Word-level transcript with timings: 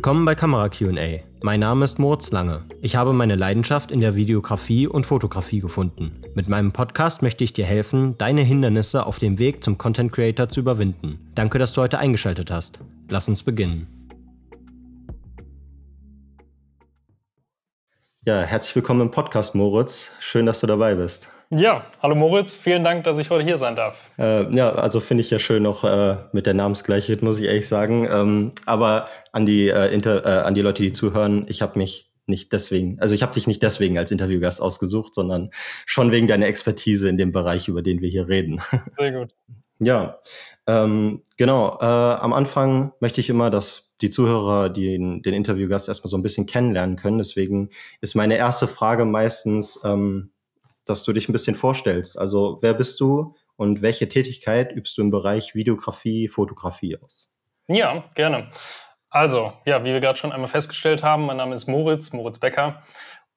Willkommen 0.00 0.24
bei 0.24 0.34
Kamera 0.34 0.70
QA. 0.70 1.20
Mein 1.42 1.60
Name 1.60 1.84
ist 1.84 1.98
Moritz 1.98 2.30
Lange. 2.30 2.64
Ich 2.80 2.96
habe 2.96 3.12
meine 3.12 3.36
Leidenschaft 3.36 3.90
in 3.90 4.00
der 4.00 4.14
Videografie 4.14 4.86
und 4.86 5.04
Fotografie 5.04 5.60
gefunden. 5.60 6.22
Mit 6.34 6.48
meinem 6.48 6.72
Podcast 6.72 7.20
möchte 7.20 7.44
ich 7.44 7.52
dir 7.52 7.66
helfen, 7.66 8.16
deine 8.16 8.40
Hindernisse 8.40 9.04
auf 9.04 9.18
dem 9.18 9.38
Weg 9.38 9.62
zum 9.62 9.76
Content 9.76 10.10
Creator 10.10 10.48
zu 10.48 10.60
überwinden. 10.60 11.30
Danke, 11.34 11.58
dass 11.58 11.74
du 11.74 11.82
heute 11.82 11.98
eingeschaltet 11.98 12.50
hast. 12.50 12.78
Lass 13.10 13.28
uns 13.28 13.42
beginnen. 13.42 13.88
Ja, 18.24 18.40
herzlich 18.40 18.76
willkommen 18.76 19.02
im 19.02 19.10
Podcast, 19.10 19.54
Moritz. 19.54 20.12
Schön, 20.18 20.46
dass 20.46 20.60
du 20.60 20.66
dabei 20.66 20.94
bist. 20.94 21.28
Ja, 21.52 21.84
hallo 22.00 22.14
Moritz, 22.14 22.54
vielen 22.54 22.84
Dank, 22.84 23.02
dass 23.02 23.18
ich 23.18 23.30
heute 23.30 23.42
hier 23.42 23.56
sein 23.56 23.74
darf. 23.74 24.12
Äh, 24.18 24.48
ja, 24.54 24.70
also 24.70 25.00
finde 25.00 25.22
ich 25.22 25.30
ja 25.30 25.40
schön 25.40 25.64
noch 25.64 25.82
äh, 25.82 26.16
mit 26.30 26.46
der 26.46 26.54
Namensgleichheit, 26.54 27.22
muss 27.22 27.40
ich 27.40 27.46
ehrlich 27.46 27.66
sagen. 27.66 28.06
Ähm, 28.08 28.52
aber 28.66 29.08
an 29.32 29.46
die, 29.46 29.68
äh, 29.68 29.92
Inter, 29.92 30.24
äh, 30.24 30.42
an 30.46 30.54
die 30.54 30.60
Leute, 30.60 30.84
die 30.84 30.92
zuhören, 30.92 31.46
ich 31.48 31.60
habe 31.60 31.76
mich 31.76 32.12
nicht 32.26 32.52
deswegen, 32.52 33.00
also 33.00 33.16
ich 33.16 33.22
habe 33.22 33.34
dich 33.34 33.48
nicht 33.48 33.64
deswegen 33.64 33.98
als 33.98 34.12
Interviewgast 34.12 34.62
ausgesucht, 34.62 35.12
sondern 35.12 35.50
schon 35.86 36.12
wegen 36.12 36.28
deiner 36.28 36.46
Expertise 36.46 37.08
in 37.08 37.16
dem 37.16 37.32
Bereich, 37.32 37.66
über 37.66 37.82
den 37.82 38.00
wir 38.00 38.10
hier 38.10 38.28
reden. 38.28 38.60
Sehr 38.96 39.10
gut. 39.10 39.34
ja, 39.80 40.20
ähm, 40.68 41.24
genau. 41.36 41.78
Äh, 41.80 41.84
am 41.84 42.32
Anfang 42.32 42.92
möchte 43.00 43.20
ich 43.20 43.28
immer, 43.28 43.50
dass 43.50 43.92
die 44.02 44.10
Zuhörer 44.10 44.70
den, 44.70 45.20
den 45.22 45.34
Interviewgast 45.34 45.88
erstmal 45.88 46.10
so 46.10 46.16
ein 46.16 46.22
bisschen 46.22 46.46
kennenlernen 46.46 46.94
können. 46.94 47.18
Deswegen 47.18 47.70
ist 48.00 48.14
meine 48.14 48.36
erste 48.36 48.68
Frage 48.68 49.04
meistens, 49.04 49.80
ähm, 49.84 50.30
dass 50.84 51.04
du 51.04 51.12
dich 51.12 51.28
ein 51.28 51.32
bisschen 51.32 51.54
vorstellst. 51.54 52.18
Also 52.18 52.58
wer 52.62 52.74
bist 52.74 53.00
du 53.00 53.34
und 53.56 53.82
welche 53.82 54.08
Tätigkeit 54.08 54.72
übst 54.72 54.96
du 54.96 55.02
im 55.02 55.10
Bereich 55.10 55.54
Videografie, 55.54 56.28
Fotografie 56.28 56.96
aus? 56.96 57.30
Ja, 57.68 58.04
gerne. 58.14 58.48
Also, 59.10 59.52
ja, 59.64 59.84
wie 59.84 59.92
wir 59.92 60.00
gerade 60.00 60.18
schon 60.18 60.32
einmal 60.32 60.48
festgestellt 60.48 61.02
haben, 61.02 61.26
mein 61.26 61.36
Name 61.36 61.54
ist 61.54 61.66
Moritz, 61.66 62.12
Moritz 62.12 62.38
Becker. 62.38 62.82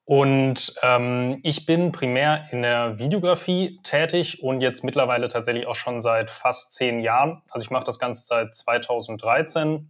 Und 0.06 0.76
ähm, 0.82 1.40
ich 1.44 1.66
bin 1.66 1.92
primär 1.92 2.46
in 2.52 2.62
der 2.62 3.00
Videografie 3.00 3.80
tätig 3.84 4.44
und 4.44 4.62
jetzt 4.62 4.84
mittlerweile 4.84 5.30
tatsächlich 5.30 5.66
auch 5.66 5.76
schon 5.76 6.02
seit 6.02 6.30
fast 6.30 6.74
zehn 6.74 7.00
Jahren. 7.00 7.42
Also 7.52 7.64
ich 7.64 7.72
mache 7.72 7.86
das 7.86 8.00
Ganze 8.00 8.22
seit 8.24 8.54
2013 8.54 9.90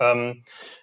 ähm, 0.00 0.42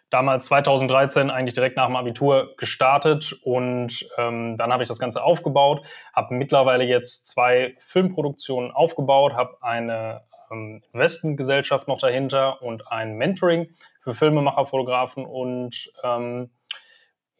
damals 0.10 0.46
2013 0.46 1.30
eigentlich 1.30 1.54
direkt 1.54 1.78
nach 1.78 1.88
dem 1.88 1.96
Abitur 1.96 2.54
gestartet 2.58 3.36
und 3.44 4.08
ähm, 4.18 4.58
dann 4.58 4.72
habe 4.72 4.84
ich 4.84 4.90
das 4.90 5.00
Ganze 5.00 5.24
aufgebaut, 5.24 5.86
habe 6.14 6.36
mittlerweile 6.36 6.84
jetzt 6.84 7.28
zwei 7.28 7.76
Filmproduktionen 7.80 8.72
aufgebaut, 8.72 9.34
habe 9.34 9.58
eine 9.62 10.22
ähm, 10.52 10.82
Investmentgesellschaft 10.94 11.88
noch 11.88 12.00
dahinter 12.00 12.62
und 12.62 12.88
ein 12.92 13.16
Mentoring 13.16 13.70
für 14.00 14.14
Filmemacher, 14.14 14.66
Fotografen 14.66 15.26
und 15.26 15.92
ähm, 16.04 16.52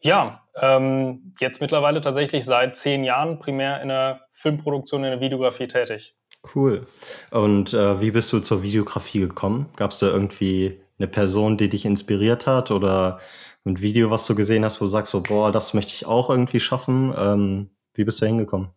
ja, 0.00 0.42
ähm, 0.60 1.32
jetzt 1.40 1.60
mittlerweile 1.62 2.00
tatsächlich 2.00 2.44
seit 2.44 2.76
zehn 2.76 3.04
Jahren 3.04 3.38
primär 3.38 3.80
in 3.80 3.88
der 3.88 4.26
Filmproduktion, 4.32 5.02
in 5.02 5.10
der 5.12 5.20
Videografie 5.20 5.66
tätig. 5.66 6.14
Cool. 6.54 6.86
Und 7.30 7.72
äh, 7.72 8.00
wie 8.02 8.10
bist 8.10 8.30
du 8.32 8.40
zur 8.40 8.62
Videografie 8.62 9.20
gekommen? 9.20 9.70
Gab 9.76 9.92
es 9.92 10.00
da 10.00 10.08
irgendwie 10.08 10.83
eine 10.98 11.08
Person, 11.08 11.56
die 11.56 11.68
dich 11.68 11.84
inspiriert 11.84 12.46
hat 12.46 12.70
oder 12.70 13.18
ein 13.64 13.80
Video, 13.80 14.10
was 14.10 14.26
du 14.26 14.34
gesehen 14.34 14.64
hast, 14.64 14.80
wo 14.80 14.84
du 14.84 14.90
sagst, 14.90 15.10
so, 15.10 15.22
boah, 15.22 15.50
das 15.50 15.74
möchte 15.74 15.94
ich 15.94 16.06
auch 16.06 16.30
irgendwie 16.30 16.60
schaffen? 16.60 17.14
Ähm, 17.16 17.70
wie 17.94 18.04
bist 18.04 18.20
du 18.20 18.26
hingekommen? 18.26 18.70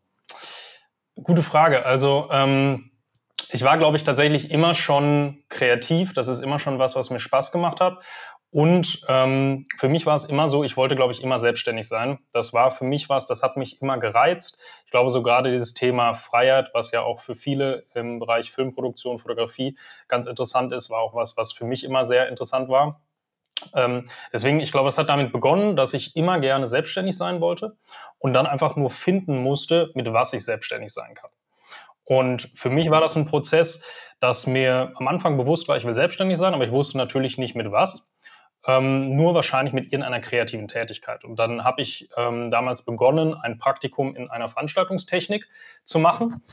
Gute 1.16 1.44
Frage. 1.44 1.86
Also, 1.86 2.30
ähm, 2.32 2.92
ich 3.50 3.64
war, 3.64 3.78
glaube 3.78 3.98
ich, 3.98 4.04
tatsächlich 4.04 4.52
immer 4.52 4.74
schon 4.74 5.44
kreativ. 5.50 6.14
Das 6.14 6.28
ist 6.28 6.40
immer 6.40 6.60
schon 6.60 6.80
was, 6.80 6.96
was 6.96 7.10
mir 7.10 7.20
Spaß 7.20 7.52
gemacht 7.52 7.82
hat. 7.82 8.04
Und 8.50 9.02
ähm, 9.10 9.66
für 9.78 9.90
mich 9.90 10.06
war 10.06 10.16
es 10.16 10.24
immer 10.24 10.48
so, 10.48 10.64
ich 10.64 10.78
wollte, 10.78 10.96
glaube 10.96 11.12
ich, 11.12 11.22
immer 11.22 11.38
selbstständig 11.38 11.88
sein. 11.88 12.20
Das 12.32 12.54
war 12.54 12.72
für 12.72 12.86
mich 12.86 13.10
was, 13.10 13.28
das 13.28 13.44
hat 13.44 13.58
mich 13.58 13.82
immer 13.82 13.98
gereizt. 13.98 14.58
Ich 14.86 14.92
glaube, 14.92 15.10
so 15.10 15.22
gerade 15.22 15.52
dieses 15.52 15.74
Thema 15.74 16.14
Freiheit, 16.14 16.70
was 16.74 16.92
ja 16.92 17.02
auch 17.02 17.20
für 17.20 17.36
viele 17.36 17.86
im 17.94 18.20
Bereich 18.20 18.52
Filmproduktion, 18.52 19.20
Fotografie 19.20 19.78
ganz 20.08 20.28
interessant 20.28 20.72
ist, 20.72 20.90
war 20.90 21.00
auch 21.02 21.14
was, 21.14 21.36
was 21.36 21.52
für 21.52 21.66
mich 21.66 21.84
immer 21.84 22.06
sehr 22.06 22.30
interessant 22.30 22.70
war. 22.70 23.02
Ähm, 23.74 24.08
deswegen, 24.32 24.60
ich 24.62 24.72
glaube, 24.72 24.88
es 24.88 24.98
hat 24.98 25.10
damit 25.10 25.34
begonnen, 25.34 25.76
dass 25.76 25.94
ich 25.94 26.16
immer 26.16 26.40
gerne 26.40 26.68
selbstständig 26.68 27.18
sein 27.18 27.42
wollte 27.42 27.76
und 28.18 28.34
dann 28.34 28.46
einfach 28.46 28.76
nur 28.78 28.90
finden 28.90 29.38
musste, 29.38 29.92
mit 29.94 30.14
was 30.14 30.32
ich 30.32 30.46
selbstständig 30.46 30.94
sein 30.94 31.16
kann. 31.16 31.32
Und 32.06 32.50
für 32.54 32.70
mich 32.70 32.90
war 32.90 33.02
das 33.02 33.18
ein 33.18 33.26
Prozess, 33.26 34.14
dass 34.22 34.48
mir 34.48 34.94
am 34.96 35.10
Anfang 35.10 35.36
bewusst 35.36 35.68
war, 35.68 35.76
ich 35.76 35.84
will 35.84 35.94
selbstständig 35.94 36.38
sein, 36.38 36.54
aber 36.54 36.64
ich 36.64 36.72
wusste 36.72 36.98
natürlich 36.98 37.38
nicht 37.38 37.56
mit 37.56 37.72
was 37.72 38.08
ähm, 38.68 39.10
nur 39.10 39.34
wahrscheinlich 39.34 39.74
mit 39.74 39.86
irgendeiner 39.86 40.20
kreativen 40.20 40.68
Tätigkeit. 40.68 41.24
Und 41.24 41.40
dann 41.40 41.64
habe 41.64 41.82
ich 41.82 42.10
ähm, 42.18 42.50
damals 42.50 42.84
begonnen, 42.84 43.34
ein 43.34 43.58
Praktikum 43.58 44.16
in 44.16 44.30
einer 44.30 44.50
Veranstaltungstechnik 44.50 45.48
zu 45.84 46.00
machen. 46.00 46.44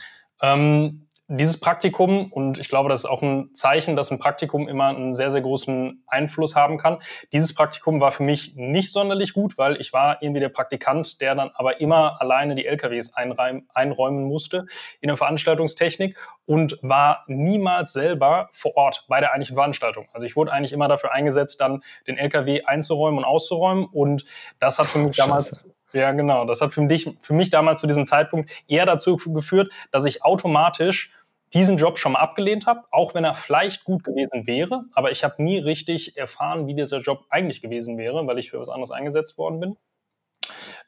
Ähm, 0.40 1.03
dieses 1.28 1.58
Praktikum, 1.58 2.30
und 2.30 2.58
ich 2.58 2.68
glaube, 2.68 2.88
das 2.88 3.00
ist 3.00 3.06
auch 3.06 3.22
ein 3.22 3.54
Zeichen, 3.54 3.96
dass 3.96 4.10
ein 4.10 4.18
Praktikum 4.18 4.68
immer 4.68 4.88
einen 4.88 5.14
sehr, 5.14 5.30
sehr 5.30 5.40
großen 5.40 6.04
Einfluss 6.06 6.54
haben 6.54 6.76
kann. 6.76 6.98
Dieses 7.32 7.54
Praktikum 7.54 8.00
war 8.00 8.10
für 8.10 8.22
mich 8.22 8.54
nicht 8.56 8.92
sonderlich 8.92 9.32
gut, 9.32 9.56
weil 9.56 9.80
ich 9.80 9.92
war 9.92 10.22
irgendwie 10.22 10.40
der 10.40 10.50
Praktikant, 10.50 11.20
der 11.20 11.34
dann 11.34 11.50
aber 11.54 11.80
immer 11.80 12.20
alleine 12.20 12.54
die 12.54 12.66
LKWs 12.66 13.14
einräumen 13.14 14.24
musste 14.24 14.66
in 15.00 15.08
der 15.08 15.16
Veranstaltungstechnik 15.16 16.18
und 16.44 16.78
war 16.82 17.24
niemals 17.26 17.94
selber 17.94 18.48
vor 18.52 18.76
Ort 18.76 19.06
bei 19.08 19.20
der 19.20 19.32
eigentlichen 19.32 19.56
Veranstaltung. 19.56 20.08
Also 20.12 20.26
ich 20.26 20.36
wurde 20.36 20.52
eigentlich 20.52 20.72
immer 20.74 20.88
dafür 20.88 21.12
eingesetzt, 21.12 21.60
dann 21.60 21.82
den 22.06 22.18
LKW 22.18 22.64
einzuräumen 22.64 23.18
und 23.18 23.24
auszuräumen 23.24 23.86
und 23.86 24.24
das 24.58 24.78
hat 24.78 24.86
für 24.86 24.98
mich 24.98 25.16
damals 25.16 25.70
ja, 25.94 26.12
genau. 26.12 26.44
Das 26.44 26.60
hat 26.60 26.72
für 26.72 26.82
mich, 26.82 27.08
für 27.20 27.34
mich 27.34 27.50
damals 27.50 27.80
zu 27.80 27.86
diesem 27.86 28.06
Zeitpunkt 28.06 28.50
eher 28.68 28.86
dazu 28.86 29.16
geführt, 29.16 29.72
dass 29.90 30.04
ich 30.04 30.24
automatisch 30.24 31.10
diesen 31.54 31.78
Job 31.78 31.98
schon 31.98 32.12
mal 32.12 32.18
abgelehnt 32.18 32.66
habe, 32.66 32.82
auch 32.90 33.14
wenn 33.14 33.24
er 33.24 33.34
vielleicht 33.34 33.84
gut 33.84 34.02
gewesen 34.02 34.46
wäre. 34.46 34.84
Aber 34.94 35.12
ich 35.12 35.22
habe 35.22 35.42
nie 35.42 35.58
richtig 35.58 36.16
erfahren, 36.16 36.66
wie 36.66 36.74
dieser 36.74 36.98
Job 36.98 37.24
eigentlich 37.30 37.62
gewesen 37.62 37.96
wäre, 37.96 38.26
weil 38.26 38.38
ich 38.38 38.50
für 38.50 38.58
was 38.58 38.68
anderes 38.68 38.90
eingesetzt 38.90 39.38
worden 39.38 39.60
bin. 39.60 39.76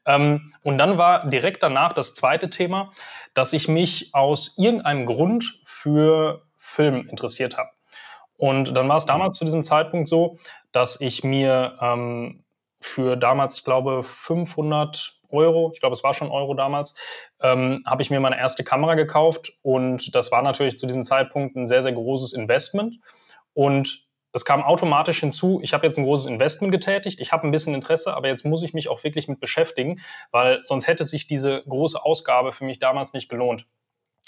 Ähm, 0.05 0.53
und 0.63 0.79
dann 0.79 0.99
war 0.99 1.29
direkt 1.29 1.63
danach 1.63 1.93
das 1.93 2.15
zweite 2.15 2.51
Thema, 2.51 2.91
dass 3.35 3.53
ich 3.53 3.69
mich 3.69 4.13
aus 4.13 4.55
irgendeinem 4.59 5.07
Grund 5.07 5.61
für 5.65 6.43
Film 6.57 7.09
interessiert 7.09 7.57
habe. 7.57 7.71
Und 8.37 8.77
dann 8.77 8.89
war 8.89 8.97
es 8.97 9.07
damals 9.07 9.37
zu 9.37 9.45
diesem 9.45 9.63
Zeitpunkt 9.63 10.09
so, 10.09 10.37
dass 10.73 11.01
ich 11.01 11.25
mir 11.25 11.79
ähm, 11.81 12.45
für 12.87 13.17
damals, 13.17 13.55
ich 13.55 13.65
glaube, 13.65 14.03
500 14.03 15.21
Euro, 15.31 15.71
ich 15.75 15.81
glaube, 15.81 15.95
es 15.95 16.05
war 16.05 16.15
schon 16.15 16.31
Euro 16.31 16.55
damals, 16.55 16.95
ähm, 17.41 17.83
habe 17.87 18.03
ich 18.03 18.11
mir 18.11 18.21
meine 18.21 18.39
erste 18.39 18.65
Kamera 18.65 18.95
gekauft 18.95 19.53
und 19.63 20.15
das 20.15 20.31
war 20.31 20.43
natürlich 20.43 20.79
zu 20.79 20.87
diesem 20.87 21.05
Zeitpunkt 21.05 21.57
ein 21.57 21.67
sehr, 21.67 21.83
sehr 21.83 21.93
großes 21.93 22.33
Investment 22.33 22.97
und 23.53 24.07
es 24.33 24.45
kam 24.45 24.63
automatisch 24.63 25.21
hinzu, 25.21 25.61
ich 25.63 25.73
habe 25.73 25.87
jetzt 25.87 25.99
ein 25.99 26.05
großes 26.05 26.27
Investment 26.27 26.71
getätigt, 26.71 27.21
ich 27.21 27.33
habe 27.33 27.47
ein 27.47 27.51
bisschen 27.51 27.75
Interesse, 27.75 28.15
aber 28.15 28.29
jetzt 28.29 28.45
muss 28.45 28.63
ich 28.63 28.75
mich 28.75 28.89
auch 28.89 29.03
wirklich 29.03 29.29
mit 29.29 29.41
beschäftigen, 29.41 29.97
weil 30.31 30.63
sonst 30.63 30.87
hätte 30.87 31.05
sich 31.05 31.27
diese 31.27 31.63
große 31.67 32.05
Ausgabe 32.05 32.53
für 32.53 32.65
mich 32.65 32.79
damals 32.79 33.15
nicht 33.15 33.31
gelohnt. 33.31 33.67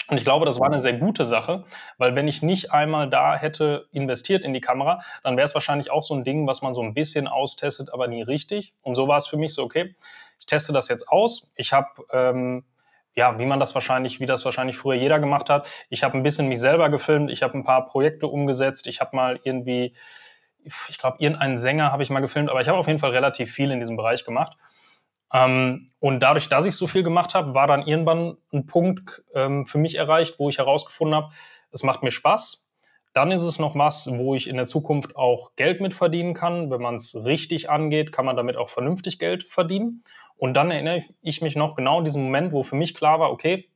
Und 0.09 0.17
ich 0.17 0.23
glaube, 0.23 0.45
das 0.45 0.59
war 0.59 0.67
eine 0.67 0.79
sehr 0.79 0.93
gute 0.93 1.23
Sache, 1.25 1.65
weil 1.97 2.15
wenn 2.15 2.27
ich 2.27 2.41
nicht 2.41 2.71
einmal 2.71 3.09
da 3.09 3.35
hätte 3.35 3.87
investiert 3.91 4.43
in 4.43 4.53
die 4.53 4.61
Kamera, 4.61 4.99
dann 5.23 5.37
wäre 5.37 5.45
es 5.45 5.53
wahrscheinlich 5.53 5.91
auch 5.91 6.03
so 6.03 6.15
ein 6.15 6.23
Ding, 6.23 6.47
was 6.47 6.61
man 6.61 6.73
so 6.73 6.81
ein 6.81 6.93
bisschen 6.93 7.27
austestet, 7.27 7.93
aber 7.93 8.07
nie 8.07 8.21
richtig. 8.21 8.73
Und 8.81 8.95
so 8.95 9.07
war 9.07 9.17
es 9.17 9.27
für 9.27 9.37
mich 9.37 9.53
so, 9.53 9.63
okay, 9.63 9.95
ich 10.39 10.45
teste 10.45 10.73
das 10.73 10.87
jetzt 10.87 11.09
aus. 11.09 11.51
Ich 11.55 11.73
habe 11.73 11.89
ähm, 12.11 12.63
ja, 13.15 13.37
wie 13.37 13.45
man 13.45 13.59
das 13.59 13.73
wahrscheinlich, 13.75 14.19
wie 14.19 14.25
das 14.25 14.45
wahrscheinlich 14.45 14.77
früher 14.77 14.95
jeder 14.95 15.19
gemacht 15.19 15.49
hat. 15.49 15.69
Ich 15.89 16.03
habe 16.03 16.17
ein 16.17 16.23
bisschen 16.23 16.47
mich 16.47 16.59
selber 16.59 16.89
gefilmt, 16.89 17.29
ich 17.29 17.43
habe 17.43 17.57
ein 17.57 17.63
paar 17.63 17.85
Projekte 17.85 18.27
umgesetzt, 18.27 18.87
ich 18.87 19.01
habe 19.01 19.15
mal 19.15 19.39
irgendwie, 19.43 19.91
ich 20.63 20.97
glaube, 20.97 21.17
irgendeinen 21.19 21.57
Sänger 21.57 21.91
habe 21.91 22.01
ich 22.01 22.09
mal 22.09 22.21
gefilmt, 22.21 22.49
aber 22.49 22.61
ich 22.61 22.67
habe 22.67 22.77
auf 22.77 22.87
jeden 22.87 22.99
Fall 22.99 23.11
relativ 23.11 23.51
viel 23.51 23.71
in 23.71 23.79
diesem 23.79 23.97
Bereich 23.97 24.23
gemacht. 24.23 24.53
Ähm, 25.33 25.91
und 25.99 26.19
dadurch, 26.19 26.49
dass 26.49 26.65
ich 26.65 26.75
so 26.75 26.87
viel 26.87 27.03
gemacht 27.03 27.35
habe, 27.35 27.53
war 27.53 27.67
dann 27.67 27.85
irgendwann 27.85 28.37
ein 28.53 28.65
Punkt 28.65 29.21
ähm, 29.33 29.65
für 29.65 29.77
mich 29.77 29.95
erreicht, 29.95 30.39
wo 30.39 30.49
ich 30.49 30.57
herausgefunden 30.57 31.15
habe, 31.15 31.29
es 31.71 31.83
macht 31.83 32.03
mir 32.03 32.11
Spaß. 32.11 32.67
Dann 33.13 33.31
ist 33.31 33.41
es 33.41 33.59
noch 33.59 33.75
was, 33.75 34.07
wo 34.17 34.35
ich 34.35 34.47
in 34.47 34.55
der 34.55 34.65
Zukunft 34.65 35.15
auch 35.15 35.55
Geld 35.55 35.81
mit 35.81 35.93
verdienen 35.93 36.33
kann. 36.33 36.69
Wenn 36.69 36.81
man 36.81 36.95
es 36.95 37.25
richtig 37.25 37.69
angeht, 37.69 38.11
kann 38.11 38.25
man 38.25 38.35
damit 38.35 38.55
auch 38.55 38.69
vernünftig 38.69 39.19
Geld 39.19 39.47
verdienen. 39.47 40.03
Und 40.37 40.53
dann 40.53 40.71
erinnere 40.71 41.03
ich 41.21 41.41
mich 41.41 41.55
noch 41.55 41.75
genau 41.75 41.97
an 41.97 42.05
diesen 42.05 42.23
Moment, 42.23 42.53
wo 42.53 42.63
für 42.63 42.75
mich 42.75 42.93
klar 42.93 43.19
war, 43.19 43.31
okay, 43.31 43.69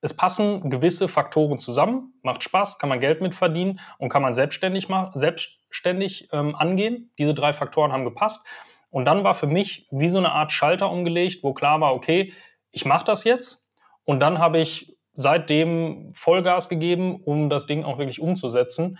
es 0.00 0.14
passen 0.14 0.70
gewisse 0.70 1.08
Faktoren 1.08 1.58
zusammen, 1.58 2.14
macht 2.22 2.42
Spaß, 2.42 2.78
kann 2.78 2.88
man 2.88 3.00
Geld 3.00 3.20
mit 3.20 3.34
verdienen 3.34 3.80
und 3.98 4.08
kann 4.08 4.22
man 4.22 4.32
selbstständig, 4.32 4.86
selbstständig 5.14 6.28
ähm, 6.32 6.54
angehen. 6.54 7.10
Diese 7.18 7.34
drei 7.34 7.52
Faktoren 7.52 7.92
haben 7.92 8.04
gepasst. 8.04 8.46
Und 8.90 9.04
dann 9.04 9.24
war 9.24 9.34
für 9.34 9.46
mich 9.46 9.88
wie 9.90 10.08
so 10.08 10.18
eine 10.18 10.32
Art 10.32 10.52
Schalter 10.52 10.90
umgelegt, 10.90 11.42
wo 11.42 11.52
klar 11.52 11.80
war, 11.80 11.94
okay, 11.94 12.32
ich 12.70 12.84
mache 12.84 13.04
das 13.04 13.24
jetzt. 13.24 13.70
Und 14.04 14.20
dann 14.20 14.38
habe 14.38 14.58
ich 14.58 14.96
seitdem 15.14 16.08
Vollgas 16.14 16.68
gegeben, 16.68 17.20
um 17.24 17.50
das 17.50 17.66
Ding 17.66 17.84
auch 17.84 17.98
wirklich 17.98 18.20
umzusetzen. 18.20 18.98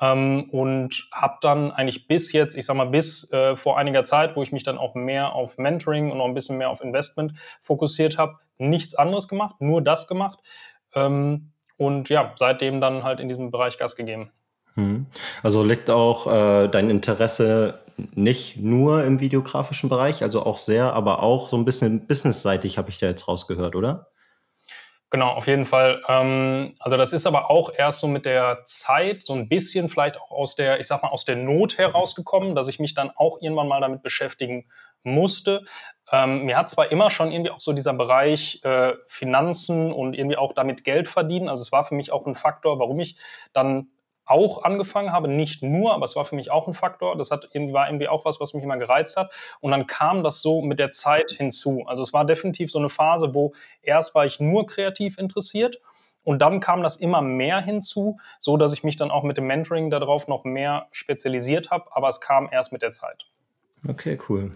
ähm, 0.00 0.48
und 0.50 1.08
habe 1.12 1.36
dann 1.40 1.72
eigentlich 1.72 2.06
bis 2.06 2.32
jetzt, 2.32 2.54
ich 2.54 2.66
sag 2.66 2.76
mal 2.76 2.86
bis 2.86 3.30
äh, 3.32 3.56
vor 3.56 3.78
einiger 3.78 4.04
Zeit, 4.04 4.36
wo 4.36 4.42
ich 4.42 4.52
mich 4.52 4.62
dann 4.62 4.78
auch 4.78 4.94
mehr 4.94 5.34
auf 5.34 5.58
Mentoring 5.58 6.10
und 6.10 6.18
noch 6.18 6.26
ein 6.26 6.34
bisschen 6.34 6.58
mehr 6.58 6.70
auf 6.70 6.82
Investment 6.82 7.32
fokussiert 7.60 8.18
habe, 8.18 8.38
nichts 8.58 8.94
anderes 8.94 9.28
gemacht, 9.28 9.56
nur 9.60 9.82
das 9.82 10.06
gemacht. 10.06 10.38
Ähm, 10.94 11.52
und 11.76 12.08
ja, 12.08 12.32
seitdem 12.36 12.80
dann 12.80 13.04
halt 13.04 13.20
in 13.20 13.28
diesem 13.28 13.50
Bereich 13.50 13.78
Gas 13.78 13.96
gegeben. 13.96 14.30
Hm. 14.74 15.06
Also 15.42 15.62
liegt 15.62 15.90
auch 15.90 16.26
äh, 16.26 16.68
dein 16.68 16.90
Interesse 16.90 17.80
nicht 18.14 18.58
nur 18.58 19.04
im 19.04 19.20
videografischen 19.20 19.88
Bereich, 19.88 20.22
also 20.22 20.44
auch 20.44 20.58
sehr, 20.58 20.92
aber 20.92 21.22
auch 21.22 21.48
so 21.48 21.56
ein 21.56 21.64
bisschen 21.64 22.06
businessseitig, 22.06 22.78
habe 22.78 22.90
ich 22.90 22.98
da 22.98 23.06
jetzt 23.06 23.26
rausgehört, 23.28 23.74
oder? 23.74 24.08
Genau, 25.10 25.30
auf 25.30 25.46
jeden 25.46 25.64
Fall. 25.64 26.02
Ähm, 26.08 26.74
also 26.80 26.96
das 26.96 27.12
ist 27.12 27.26
aber 27.26 27.48
auch 27.48 27.70
erst 27.72 28.00
so 28.00 28.08
mit 28.08 28.26
der 28.26 28.62
Zeit 28.64 29.22
so 29.22 29.34
ein 29.34 29.48
bisschen 29.48 29.88
vielleicht 29.88 30.20
auch 30.20 30.32
aus 30.32 30.56
der, 30.56 30.80
ich 30.80 30.88
sag 30.88 31.02
mal, 31.02 31.10
aus 31.10 31.24
der 31.24 31.36
Not 31.36 31.78
herausgekommen, 31.78 32.56
dass 32.56 32.66
ich 32.66 32.80
mich 32.80 32.92
dann 32.92 33.12
auch 33.14 33.40
irgendwann 33.40 33.68
mal 33.68 33.80
damit 33.80 34.02
beschäftigen 34.02 34.66
musste. 35.04 35.62
Ähm, 36.10 36.44
mir 36.44 36.56
hat 36.56 36.68
zwar 36.68 36.90
immer 36.90 37.10
schon 37.10 37.30
irgendwie 37.30 37.52
auch 37.52 37.60
so 37.60 37.72
dieser 37.72 37.94
Bereich 37.94 38.60
äh, 38.64 38.94
Finanzen 39.06 39.92
und 39.92 40.14
irgendwie 40.14 40.36
auch 40.36 40.52
damit 40.52 40.82
Geld 40.82 41.06
verdienen, 41.06 41.48
also 41.48 41.62
es 41.62 41.70
war 41.70 41.84
für 41.84 41.94
mich 41.94 42.10
auch 42.10 42.26
ein 42.26 42.34
Faktor, 42.34 42.80
warum 42.80 42.98
ich 42.98 43.16
dann 43.52 43.88
auch 44.26 44.62
angefangen 44.64 45.12
habe, 45.12 45.28
nicht 45.28 45.62
nur, 45.62 45.94
aber 45.94 46.04
es 46.04 46.16
war 46.16 46.24
für 46.24 46.34
mich 46.34 46.50
auch 46.50 46.66
ein 46.66 46.74
Faktor. 46.74 47.16
Das 47.16 47.30
hat 47.30 47.48
war 47.54 47.88
irgendwie 47.88 48.08
auch 48.08 48.24
was, 48.24 48.40
was 48.40 48.54
mich 48.54 48.64
immer 48.64 48.76
gereizt 48.76 49.16
hat. 49.16 49.32
Und 49.60 49.70
dann 49.70 49.86
kam 49.86 50.22
das 50.22 50.42
so 50.42 50.62
mit 50.62 50.78
der 50.78 50.90
Zeit 50.90 51.30
hinzu. 51.30 51.84
Also 51.86 52.02
es 52.02 52.12
war 52.12 52.24
definitiv 52.24 52.70
so 52.70 52.78
eine 52.78 52.88
Phase, 52.88 53.34
wo 53.34 53.52
erst 53.82 54.14
war 54.14 54.26
ich 54.26 54.40
nur 54.40 54.66
kreativ 54.66 55.18
interessiert 55.18 55.80
und 56.26 56.40
dann 56.40 56.58
kam 56.58 56.82
das 56.82 56.96
immer 56.96 57.22
mehr 57.22 57.60
hinzu, 57.60 58.18
so 58.40 58.56
dass 58.56 58.72
ich 58.72 58.82
mich 58.82 58.96
dann 58.96 59.12
auch 59.12 59.22
mit 59.22 59.36
dem 59.36 59.46
Mentoring 59.46 59.90
darauf 59.90 60.26
noch 60.26 60.42
mehr 60.42 60.88
spezialisiert 60.90 61.70
habe. 61.70 61.84
Aber 61.92 62.08
es 62.08 62.20
kam 62.20 62.48
erst 62.50 62.72
mit 62.72 62.82
der 62.82 62.90
Zeit. 62.90 63.26
Okay, 63.88 64.18
cool. 64.28 64.52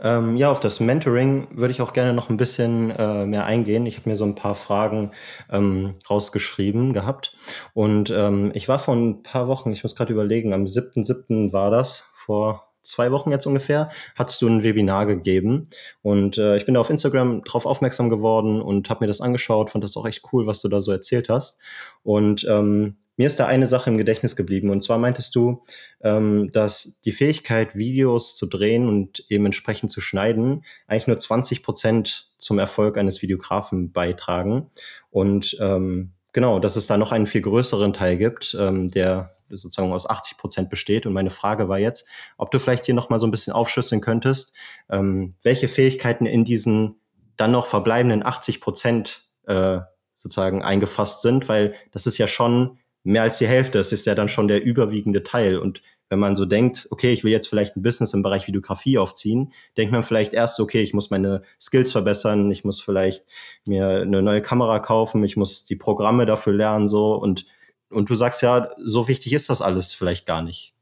Ähm, 0.00 0.36
ja, 0.36 0.50
auf 0.50 0.60
das 0.60 0.78
Mentoring 0.78 1.48
würde 1.50 1.72
ich 1.72 1.80
auch 1.80 1.92
gerne 1.92 2.12
noch 2.12 2.30
ein 2.30 2.36
bisschen 2.36 2.90
äh, 2.90 3.26
mehr 3.26 3.44
eingehen. 3.44 3.86
Ich 3.86 3.96
habe 3.98 4.08
mir 4.08 4.16
so 4.16 4.24
ein 4.24 4.36
paar 4.36 4.54
Fragen 4.54 5.10
ähm, 5.50 5.94
rausgeschrieben 6.08 6.92
gehabt. 6.92 7.34
Und 7.74 8.10
ähm, 8.10 8.52
ich 8.54 8.68
war 8.68 8.78
vor 8.78 8.94
ein 8.94 9.22
paar 9.22 9.48
Wochen, 9.48 9.72
ich 9.72 9.82
muss 9.82 9.96
gerade 9.96 10.12
überlegen, 10.12 10.52
am 10.52 10.64
7.7. 10.64 11.52
war 11.52 11.70
das, 11.70 12.08
vor 12.14 12.67
zwei 12.88 13.12
Wochen 13.12 13.30
jetzt 13.30 13.46
ungefähr, 13.46 13.90
hast 14.14 14.42
du 14.42 14.48
ein 14.48 14.62
Webinar 14.62 15.06
gegeben. 15.06 15.68
Und 16.02 16.38
äh, 16.38 16.56
ich 16.56 16.66
bin 16.66 16.74
da 16.74 16.80
auf 16.80 16.90
Instagram 16.90 17.42
drauf 17.44 17.66
aufmerksam 17.66 18.10
geworden 18.10 18.60
und 18.60 18.90
habe 18.90 19.04
mir 19.04 19.08
das 19.08 19.20
angeschaut, 19.20 19.70
fand 19.70 19.84
das 19.84 19.96
auch 19.96 20.06
echt 20.06 20.22
cool, 20.32 20.46
was 20.46 20.60
du 20.60 20.68
da 20.68 20.80
so 20.80 20.92
erzählt 20.92 21.28
hast. 21.28 21.58
Und 22.02 22.46
ähm, 22.48 22.96
mir 23.18 23.26
ist 23.26 23.40
da 23.40 23.46
eine 23.46 23.66
Sache 23.66 23.90
im 23.90 23.98
Gedächtnis 23.98 24.36
geblieben. 24.36 24.70
Und 24.70 24.82
zwar 24.82 24.96
meintest 24.96 25.34
du, 25.34 25.62
ähm, 26.02 26.50
dass 26.52 27.00
die 27.04 27.12
Fähigkeit, 27.12 27.74
Videos 27.74 28.36
zu 28.36 28.46
drehen 28.46 28.88
und 28.88 29.24
eben 29.28 29.44
entsprechend 29.44 29.90
zu 29.90 30.00
schneiden, 30.00 30.64
eigentlich 30.86 31.08
nur 31.08 31.18
20 31.18 31.64
Prozent 31.64 32.30
zum 32.38 32.60
Erfolg 32.60 32.96
eines 32.96 33.20
Videografen 33.20 33.90
beitragen. 33.90 34.70
Und 35.10 35.56
ähm, 35.60 36.12
genau, 36.32 36.60
dass 36.60 36.76
es 36.76 36.86
da 36.86 36.96
noch 36.96 37.10
einen 37.10 37.26
viel 37.26 37.42
größeren 37.42 37.92
Teil 37.92 38.18
gibt, 38.18 38.56
ähm, 38.58 38.86
der 38.86 39.34
sozusagen 39.50 39.92
aus 39.92 40.08
80 40.08 40.38
Prozent 40.38 40.70
besteht. 40.70 41.06
Und 41.06 41.12
meine 41.12 41.30
Frage 41.30 41.68
war 41.68 41.78
jetzt, 41.78 42.06
ob 42.36 42.50
du 42.50 42.58
vielleicht 42.58 42.86
hier 42.86 42.94
noch 42.94 43.10
mal 43.10 43.18
so 43.18 43.26
ein 43.26 43.30
bisschen 43.30 43.52
aufschlüsseln 43.52 44.00
könntest, 44.00 44.54
ähm, 44.90 45.32
welche 45.42 45.68
Fähigkeiten 45.68 46.26
in 46.26 46.44
diesen 46.44 47.00
dann 47.36 47.52
noch 47.52 47.66
verbleibenden 47.66 48.24
80 48.24 48.60
Prozent 48.60 49.24
äh, 49.46 49.78
sozusagen 50.14 50.62
eingefasst 50.62 51.22
sind, 51.22 51.48
weil 51.48 51.74
das 51.92 52.06
ist 52.06 52.18
ja 52.18 52.26
schon 52.26 52.78
mehr 53.04 53.22
als 53.22 53.38
die 53.38 53.46
Hälfte. 53.46 53.78
Das 53.78 53.92
ist 53.92 54.06
ja 54.06 54.14
dann 54.14 54.28
schon 54.28 54.48
der 54.48 54.62
überwiegende 54.62 55.22
Teil. 55.22 55.56
Und 55.58 55.80
wenn 56.08 56.18
man 56.18 56.36
so 56.36 56.44
denkt, 56.44 56.88
okay, 56.90 57.12
ich 57.12 57.22
will 57.22 57.32
jetzt 57.32 57.48
vielleicht 57.48 57.76
ein 57.76 57.82
Business 57.82 58.14
im 58.14 58.22
Bereich 58.22 58.46
Videografie 58.46 58.98
aufziehen, 58.98 59.52
denkt 59.76 59.92
man 59.92 60.02
vielleicht 60.02 60.32
erst, 60.32 60.58
okay, 60.58 60.82
ich 60.82 60.94
muss 60.94 61.10
meine 61.10 61.42
Skills 61.60 61.92
verbessern, 61.92 62.50
ich 62.50 62.64
muss 62.64 62.80
vielleicht 62.80 63.26
mir 63.66 63.88
eine 63.88 64.22
neue 64.22 64.42
Kamera 64.42 64.78
kaufen, 64.78 65.22
ich 65.24 65.36
muss 65.36 65.66
die 65.66 65.76
Programme 65.76 66.26
dafür 66.26 66.54
lernen, 66.54 66.88
so. 66.88 67.14
Und, 67.14 67.46
und 67.90 68.10
du 68.10 68.14
sagst 68.14 68.42
ja, 68.42 68.68
so 68.78 69.08
wichtig 69.08 69.32
ist 69.32 69.50
das 69.50 69.62
alles 69.62 69.94
vielleicht 69.94 70.26
gar 70.26 70.42
nicht. 70.42 70.74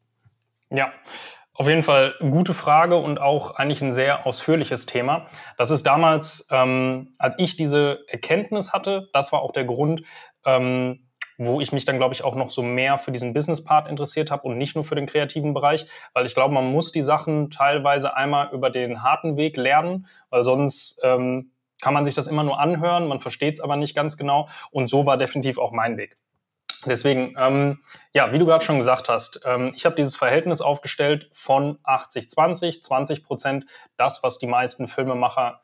Ja. 0.71 0.93
Auf 1.59 1.69
jeden 1.69 1.83
Fall 1.83 2.15
gute 2.21 2.53
Frage 2.53 2.97
und 2.97 3.19
auch 3.19 3.53
eigentlich 3.53 3.81
ein 3.81 3.91
sehr 3.91 4.27
ausführliches 4.27 4.85
Thema. 4.85 5.25
Das 5.57 5.71
ist 5.71 5.87
damals, 5.87 6.49
ähm, 6.51 7.15
als 7.17 7.35
ich 7.39 7.57
diese 7.57 8.01
Erkenntnis 8.09 8.75
hatte, 8.75 9.09
das 9.15 9.33
war 9.33 9.41
auch 9.41 9.53
der 9.53 9.65
Grund, 9.65 10.03
ähm, 10.45 11.07
wo 11.39 11.61
ich 11.63 11.73
mich 11.73 11.87
dann, 11.87 11.97
glaube 11.97 12.15
ich, 12.15 12.25
auch 12.25 12.35
noch 12.35 12.51
so 12.51 12.63
mehr 12.63 12.99
für 12.99 13.11
diesen 13.11 13.33
Business-Part 13.33 13.89
interessiert 13.89 14.31
habe 14.31 14.43
und 14.43 14.59
nicht 14.59 14.75
nur 14.75 14.85
für 14.85 14.95
den 14.97 15.07
kreativen 15.07 15.55
Bereich, 15.55 15.87
weil 16.13 16.27
ich 16.27 16.35
glaube, 16.35 16.53
man 16.53 16.71
muss 16.71 16.93
die 16.93 17.03
Sachen 17.03 17.51
teilweise 17.51 18.15
einmal 18.15 18.51
über 18.53 18.69
den 18.69 19.03
harten 19.03 19.39
Weg 19.39 19.57
lernen, 19.57 20.07
weil 20.29 20.43
sonst 20.43 21.01
ähm, 21.05 21.53
kann 21.81 21.95
man 21.95 22.05
sich 22.05 22.15
das 22.15 22.27
immer 22.27 22.43
nur 22.43 22.59
anhören, 22.59 23.09
man 23.09 23.21
versteht 23.21 23.55
es 23.55 23.61
aber 23.61 23.77
nicht 23.77 23.95
ganz 23.95 24.17
genau 24.17 24.49
und 24.71 24.89
so 24.89 25.07
war 25.07 25.17
definitiv 25.17 25.59
auch 25.59 25.73
mein 25.73 25.97
Weg. 25.97 26.19
Deswegen, 26.85 27.35
ähm, 27.39 27.81
ja, 28.13 28.33
wie 28.33 28.39
du 28.39 28.47
gerade 28.47 28.65
schon 28.65 28.79
gesagt 28.79 29.09
hast, 29.09 29.41
ähm, 29.45 29.73
ich 29.75 29.87
habe 29.87 29.97
dieses 29.97 30.17
Verhältnis 30.17 30.61
aufgestellt 30.61 31.29
von 31.33 31.79
80-20, 31.85 32.83
20 32.83 33.23
Prozent 33.23 33.65
das, 33.97 34.23
was 34.23 34.39
die 34.39 34.47
meisten 34.47 34.87
Filmemacher 34.87 35.61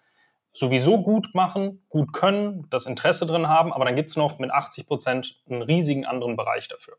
sowieso 0.53 1.03
gut 1.03 1.29
machen, 1.35 1.85
gut 1.89 2.13
können, 2.13 2.67
das 2.71 2.87
Interesse 2.87 3.27
drin 3.27 3.49
haben, 3.49 3.73
aber 3.73 3.85
dann 3.85 3.97
gibt 3.97 4.11
es 4.11 4.17
noch 4.17 4.39
mit 4.39 4.51
80 4.51 4.87
Prozent 4.87 5.41
einen 5.49 5.63
riesigen 5.63 6.07
anderen 6.07 6.37
Bereich 6.37 6.69
dafür. 6.69 6.97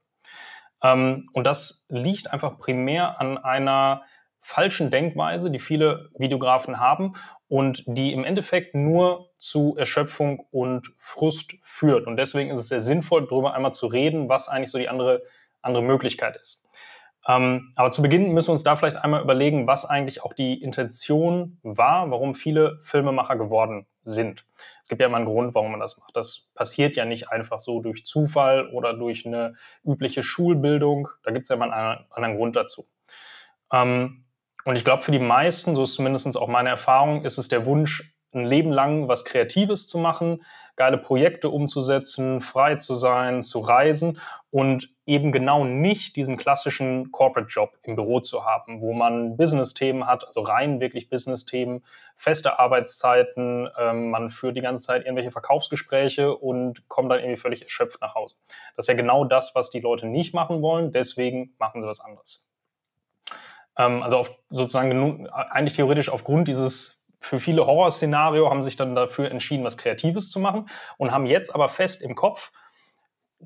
Ähm, 0.81 1.29
und 1.33 1.45
das 1.45 1.85
liegt 1.89 2.31
einfach 2.31 2.57
primär 2.57 3.19
an 3.19 3.37
einer 3.37 4.03
falschen 4.43 4.89
Denkweise, 4.89 5.49
die 5.49 5.57
viele 5.57 6.09
Videografen 6.17 6.79
haben 6.79 7.13
und 7.47 7.83
die 7.87 8.11
im 8.11 8.25
Endeffekt 8.25 8.75
nur 8.75 9.29
zu 9.35 9.75
Erschöpfung 9.77 10.45
und 10.51 10.91
Frust 10.97 11.53
führt. 11.61 12.07
Und 12.07 12.17
deswegen 12.17 12.51
ist 12.51 12.59
es 12.59 12.67
sehr 12.67 12.81
sinnvoll, 12.81 13.25
darüber 13.25 13.53
einmal 13.53 13.73
zu 13.73 13.87
reden, 13.87 14.27
was 14.27 14.49
eigentlich 14.49 14.69
so 14.69 14.77
die 14.77 14.89
andere, 14.89 15.23
andere 15.61 15.81
Möglichkeit 15.81 16.35
ist. 16.35 16.67
Ähm, 17.25 17.71
aber 17.77 17.91
zu 17.91 18.01
Beginn 18.01 18.33
müssen 18.33 18.49
wir 18.49 18.51
uns 18.51 18.63
da 18.63 18.75
vielleicht 18.75 18.97
einmal 18.97 19.21
überlegen, 19.21 19.65
was 19.65 19.85
eigentlich 19.85 20.23
auch 20.23 20.33
die 20.33 20.61
Intention 20.61 21.57
war, 21.63 22.11
warum 22.11 22.35
viele 22.35 22.77
Filmemacher 22.81 23.37
geworden 23.37 23.87
sind. 24.03 24.45
Es 24.83 24.89
gibt 24.89 24.99
ja 24.99 25.07
immer 25.07 25.17
einen 25.17 25.25
Grund, 25.25 25.55
warum 25.55 25.71
man 25.71 25.79
das 25.79 25.97
macht. 25.97 26.17
Das 26.17 26.49
passiert 26.53 26.97
ja 26.97 27.05
nicht 27.05 27.29
einfach 27.29 27.59
so 27.59 27.79
durch 27.79 28.05
Zufall 28.05 28.67
oder 28.71 28.93
durch 28.93 29.25
eine 29.25 29.53
übliche 29.85 30.21
Schulbildung. 30.21 31.07
Da 31.23 31.31
gibt 31.31 31.45
es 31.45 31.49
ja 31.49 31.55
immer 31.55 31.71
einen 31.71 32.05
anderen 32.09 32.35
Grund 32.35 32.57
dazu. 32.57 32.89
Ähm, 33.71 34.22
und 34.65 34.77
ich 34.77 34.85
glaube, 34.85 35.03
für 35.03 35.11
die 35.11 35.19
meisten, 35.19 35.75
so 35.75 35.83
ist 35.83 35.93
zumindest 35.93 36.37
auch 36.37 36.47
meine 36.47 36.69
Erfahrung, 36.69 37.23
ist 37.23 37.37
es 37.37 37.47
der 37.47 37.65
Wunsch, 37.65 38.13
ein 38.33 38.45
Leben 38.45 38.71
lang 38.71 39.07
was 39.07 39.25
Kreatives 39.25 39.87
zu 39.87 39.97
machen, 39.97 40.43
geile 40.75 40.97
Projekte 40.97 41.49
umzusetzen, 41.49 42.39
frei 42.39 42.75
zu 42.75 42.95
sein, 42.95 43.41
zu 43.41 43.59
reisen 43.59 44.19
und 44.49 44.89
eben 45.05 45.31
genau 45.31 45.65
nicht 45.65 46.15
diesen 46.15 46.37
klassischen 46.37 47.11
Corporate-Job 47.11 47.77
im 47.83 47.95
Büro 47.95 48.21
zu 48.21 48.45
haben, 48.45 48.81
wo 48.81 48.93
man 48.93 49.37
Business-Themen 49.37 50.07
hat, 50.07 50.25
also 50.25 50.41
rein 50.41 50.79
wirklich 50.79 51.09
Business-Themen, 51.09 51.83
feste 52.15 52.59
Arbeitszeiten, 52.59 53.69
ähm, 53.77 54.09
man 54.09 54.29
führt 54.29 54.57
die 54.57 54.61
ganze 54.61 54.83
Zeit 54.83 55.03
irgendwelche 55.03 55.31
Verkaufsgespräche 55.31 56.35
und 56.35 56.87
kommt 56.87 57.11
dann 57.11 57.19
irgendwie 57.19 57.39
völlig 57.39 57.63
erschöpft 57.63 58.01
nach 58.01 58.15
Hause. 58.15 58.35
Das 58.75 58.85
ist 58.85 58.89
ja 58.89 58.95
genau 58.95 59.25
das, 59.25 59.53
was 59.55 59.69
die 59.69 59.81
Leute 59.81 60.07
nicht 60.07 60.33
machen 60.33 60.61
wollen, 60.61 60.91
deswegen 60.91 61.53
machen 61.59 61.81
sie 61.81 61.87
was 61.87 61.99
anderes. 61.99 62.47
Ähm, 63.77 64.03
also 64.03 64.17
auf, 64.17 64.31
sozusagen 64.49 65.27
eigentlich 65.29 65.73
theoretisch 65.73 66.09
aufgrund 66.09 66.47
dieses 66.47 67.03
für 67.19 67.37
viele 67.37 67.65
Horrorszenario 67.65 68.49
haben 68.49 68.61
sich 68.61 68.75
dann 68.75 68.95
dafür 68.95 69.31
entschieden, 69.31 69.63
was 69.63 69.77
Kreatives 69.77 70.29
zu 70.29 70.39
machen 70.39 70.65
und 70.97 71.11
haben 71.11 71.25
jetzt 71.25 71.55
aber 71.55 71.69
fest 71.69 72.01
im 72.01 72.15
Kopf 72.15 72.51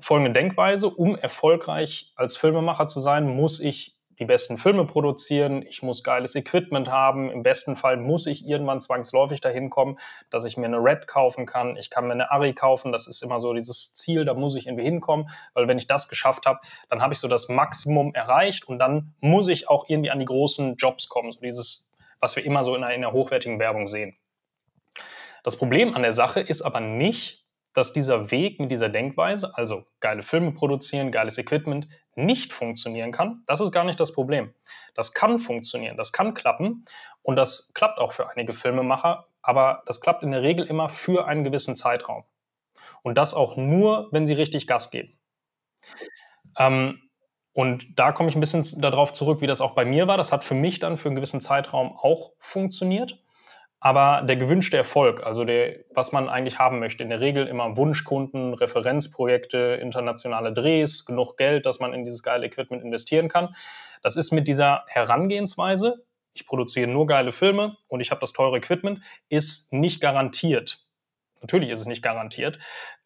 folgende 0.00 0.32
Denkweise, 0.32 0.88
um 0.90 1.16
erfolgreich 1.16 2.12
als 2.16 2.36
Filmemacher 2.36 2.86
zu 2.86 3.00
sein, 3.00 3.28
muss 3.28 3.60
ich 3.60 3.97
die 4.18 4.24
besten 4.24 4.58
Filme 4.58 4.84
produzieren, 4.84 5.62
ich 5.62 5.82
muss 5.82 6.02
geiles 6.02 6.34
Equipment 6.34 6.90
haben, 6.90 7.30
im 7.30 7.42
besten 7.42 7.76
Fall 7.76 7.96
muss 7.96 8.26
ich 8.26 8.46
irgendwann 8.46 8.80
zwangsläufig 8.80 9.40
dahin 9.40 9.70
kommen, 9.70 9.98
dass 10.30 10.44
ich 10.44 10.56
mir 10.56 10.66
eine 10.66 10.78
Red 10.78 11.06
kaufen 11.06 11.46
kann, 11.46 11.76
ich 11.76 11.90
kann 11.90 12.06
mir 12.06 12.12
eine 12.12 12.30
Ari 12.30 12.52
kaufen, 12.52 12.92
das 12.92 13.06
ist 13.06 13.22
immer 13.22 13.40
so 13.40 13.54
dieses 13.54 13.92
Ziel, 13.92 14.24
da 14.24 14.34
muss 14.34 14.56
ich 14.56 14.66
irgendwie 14.66 14.84
hinkommen, 14.84 15.28
weil 15.54 15.68
wenn 15.68 15.78
ich 15.78 15.86
das 15.86 16.08
geschafft 16.08 16.46
habe, 16.46 16.60
dann 16.88 17.02
habe 17.02 17.12
ich 17.14 17.20
so 17.20 17.28
das 17.28 17.48
Maximum 17.48 18.14
erreicht 18.14 18.66
und 18.66 18.78
dann 18.78 19.14
muss 19.20 19.48
ich 19.48 19.68
auch 19.68 19.88
irgendwie 19.88 20.10
an 20.10 20.18
die 20.18 20.26
großen 20.26 20.76
Jobs 20.76 21.08
kommen, 21.08 21.32
so 21.32 21.40
dieses 21.40 21.88
was 22.20 22.36
wir 22.36 22.44
immer 22.44 22.64
so 22.64 22.74
in 22.74 22.84
einer, 22.84 22.94
in 22.94 23.04
einer 23.04 23.12
hochwertigen 23.12 23.58
Werbung 23.58 23.86
sehen. 23.86 24.16
Das 25.44 25.56
Problem 25.56 25.94
an 25.94 26.02
der 26.02 26.12
Sache 26.12 26.40
ist 26.40 26.62
aber 26.62 26.80
nicht, 26.80 27.46
dass 27.78 27.92
dieser 27.94 28.30
Weg 28.30 28.60
mit 28.60 28.70
dieser 28.70 28.90
Denkweise, 28.90 29.56
also 29.56 29.86
geile 30.00 30.22
Filme 30.22 30.52
produzieren, 30.52 31.10
geiles 31.10 31.38
Equipment, 31.38 31.88
nicht 32.16 32.52
funktionieren 32.52 33.12
kann. 33.12 33.42
Das 33.46 33.60
ist 33.60 33.72
gar 33.72 33.84
nicht 33.84 34.00
das 34.00 34.12
Problem. 34.12 34.52
Das 34.94 35.14
kann 35.14 35.38
funktionieren, 35.38 35.96
das 35.96 36.12
kann 36.12 36.34
klappen 36.34 36.84
und 37.22 37.36
das 37.36 37.70
klappt 37.72 37.98
auch 37.98 38.12
für 38.12 38.30
einige 38.30 38.52
Filmemacher, 38.52 39.28
aber 39.40 39.82
das 39.86 40.00
klappt 40.00 40.22
in 40.22 40.32
der 40.32 40.42
Regel 40.42 40.66
immer 40.66 40.88
für 40.88 41.26
einen 41.26 41.44
gewissen 41.44 41.76
Zeitraum. 41.76 42.24
Und 43.02 43.16
das 43.16 43.32
auch 43.32 43.56
nur, 43.56 44.08
wenn 44.10 44.26
sie 44.26 44.34
richtig 44.34 44.66
Gas 44.66 44.90
geben. 44.90 45.18
Ähm, 46.58 47.00
Und 47.52 47.98
da 47.98 48.12
komme 48.12 48.28
ich 48.28 48.36
ein 48.36 48.40
bisschen 48.40 48.64
darauf 48.80 49.12
zurück, 49.12 49.40
wie 49.40 49.48
das 49.48 49.60
auch 49.60 49.74
bei 49.74 49.84
mir 49.84 50.06
war. 50.06 50.16
Das 50.16 50.30
hat 50.30 50.44
für 50.44 50.54
mich 50.54 50.78
dann 50.78 50.96
für 50.96 51.08
einen 51.08 51.16
gewissen 51.16 51.40
Zeitraum 51.40 51.92
auch 51.96 52.32
funktioniert. 52.38 53.18
Aber 53.80 54.22
der 54.22 54.36
gewünschte 54.36 54.76
Erfolg, 54.76 55.24
also 55.24 55.44
der, 55.44 55.84
was 55.90 56.10
man 56.10 56.28
eigentlich 56.28 56.58
haben 56.58 56.80
möchte, 56.80 57.04
in 57.04 57.10
der 57.10 57.20
Regel 57.20 57.46
immer 57.46 57.76
Wunschkunden, 57.76 58.54
Referenzprojekte, 58.54 59.78
internationale 59.80 60.52
Drehs, 60.52 61.04
genug 61.04 61.36
Geld, 61.36 61.64
dass 61.64 61.78
man 61.78 61.94
in 61.94 62.04
dieses 62.04 62.24
geile 62.24 62.46
Equipment 62.46 62.82
investieren 62.82 63.28
kann. 63.28 63.54
Das 64.02 64.16
ist 64.16 64.32
mit 64.32 64.48
dieser 64.48 64.84
Herangehensweise, 64.88 66.04
ich 66.34 66.46
produziere 66.46 66.88
nur 66.88 67.06
geile 67.06 67.30
Filme 67.30 67.76
und 67.86 68.00
ich 68.00 68.10
habe 68.10 68.20
das 68.20 68.32
teure 68.32 68.56
Equipment, 68.56 69.00
ist 69.28 69.72
nicht 69.72 70.00
garantiert. 70.00 70.84
Natürlich 71.40 71.70
ist 71.70 71.80
es 71.80 71.86
nicht 71.86 72.02
garantiert. 72.02 72.58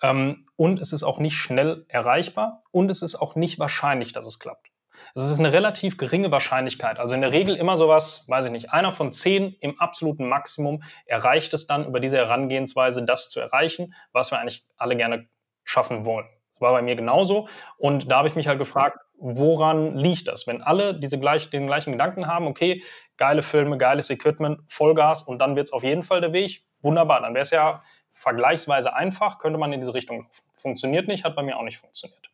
Ähm, 0.02 0.49
und 0.57 0.81
es 0.81 0.93
ist 0.93 1.02
auch 1.02 1.19
nicht 1.19 1.37
schnell 1.37 1.85
erreichbar 1.88 2.62
und 2.71 2.91
es 2.91 3.02
ist 3.02 3.14
auch 3.14 3.35
nicht 3.35 3.59
wahrscheinlich, 3.59 4.12
dass 4.12 4.26
es 4.26 4.38
klappt. 4.38 4.72
Es 5.15 5.31
ist 5.31 5.39
eine 5.39 5.53
relativ 5.53 5.97
geringe 5.97 6.31
Wahrscheinlichkeit. 6.31 6.99
Also 6.99 7.15
in 7.15 7.21
der 7.21 7.33
Regel 7.33 7.57
immer 7.57 7.77
sowas, 7.77 8.25
weiß 8.29 8.47
ich 8.47 8.53
nicht, 8.53 8.73
einer 8.73 8.93
von 8.93 9.13
zehn 9.13 9.57
im 9.61 9.79
absoluten 9.81 10.29
Maximum 10.29 10.83
erreicht 11.07 11.55
es 11.55 11.67
dann 11.67 11.87
über 11.87 12.01
diese 12.01 12.17
Herangehensweise, 12.17 13.05
das 13.05 13.31
zu 13.31 13.41
erreichen, 13.41 13.95
was 14.13 14.31
wir 14.31 14.39
eigentlich 14.39 14.65
alle 14.77 14.97
gerne 14.97 15.29
schaffen 15.65 16.05
wollen. 16.05 16.27
War 16.59 16.73
bei 16.73 16.83
mir 16.83 16.97
genauso. 16.97 17.49
Und 17.77 18.11
da 18.11 18.19
habe 18.19 18.29
ich 18.29 18.37
mich 18.37 18.47
halt 18.47 18.59
gefragt, 18.59 18.99
woran 19.23 19.97
liegt 19.97 20.29
das? 20.29 20.47
Wenn 20.47 20.63
alle 20.63 20.99
diese 20.99 21.19
gleich, 21.19 21.49
den 21.51 21.67
gleichen 21.67 21.93
Gedanken 21.93 22.27
haben, 22.27 22.47
okay, 22.47 22.83
geile 23.17 23.43
Filme, 23.43 23.79
geiles 23.79 24.11
Equipment, 24.11 24.61
Vollgas 24.69 25.23
und 25.23 25.39
dann 25.39 25.57
wird 25.57 25.67
es 25.67 25.73
auf 25.73 25.85
jeden 25.85 26.03
Fall 26.03 26.21
der 26.21 26.33
Weg, 26.33 26.65
wunderbar, 26.81 27.21
dann 27.21 27.35
wäre 27.35 27.43
es 27.43 27.51
ja 27.51 27.83
vergleichsweise 28.13 28.95
einfach, 28.95 29.39
könnte 29.39 29.59
man 29.59 29.73
in 29.73 29.81
diese 29.81 29.95
Richtung 29.95 30.23
laufen. 30.23 30.45
Funktioniert 30.55 31.09
nicht, 31.09 31.25
hat 31.25 31.35
bei 31.35 31.43
mir 31.43 31.57
auch 31.57 31.63
nicht 31.63 31.79
funktioniert. 31.79 32.31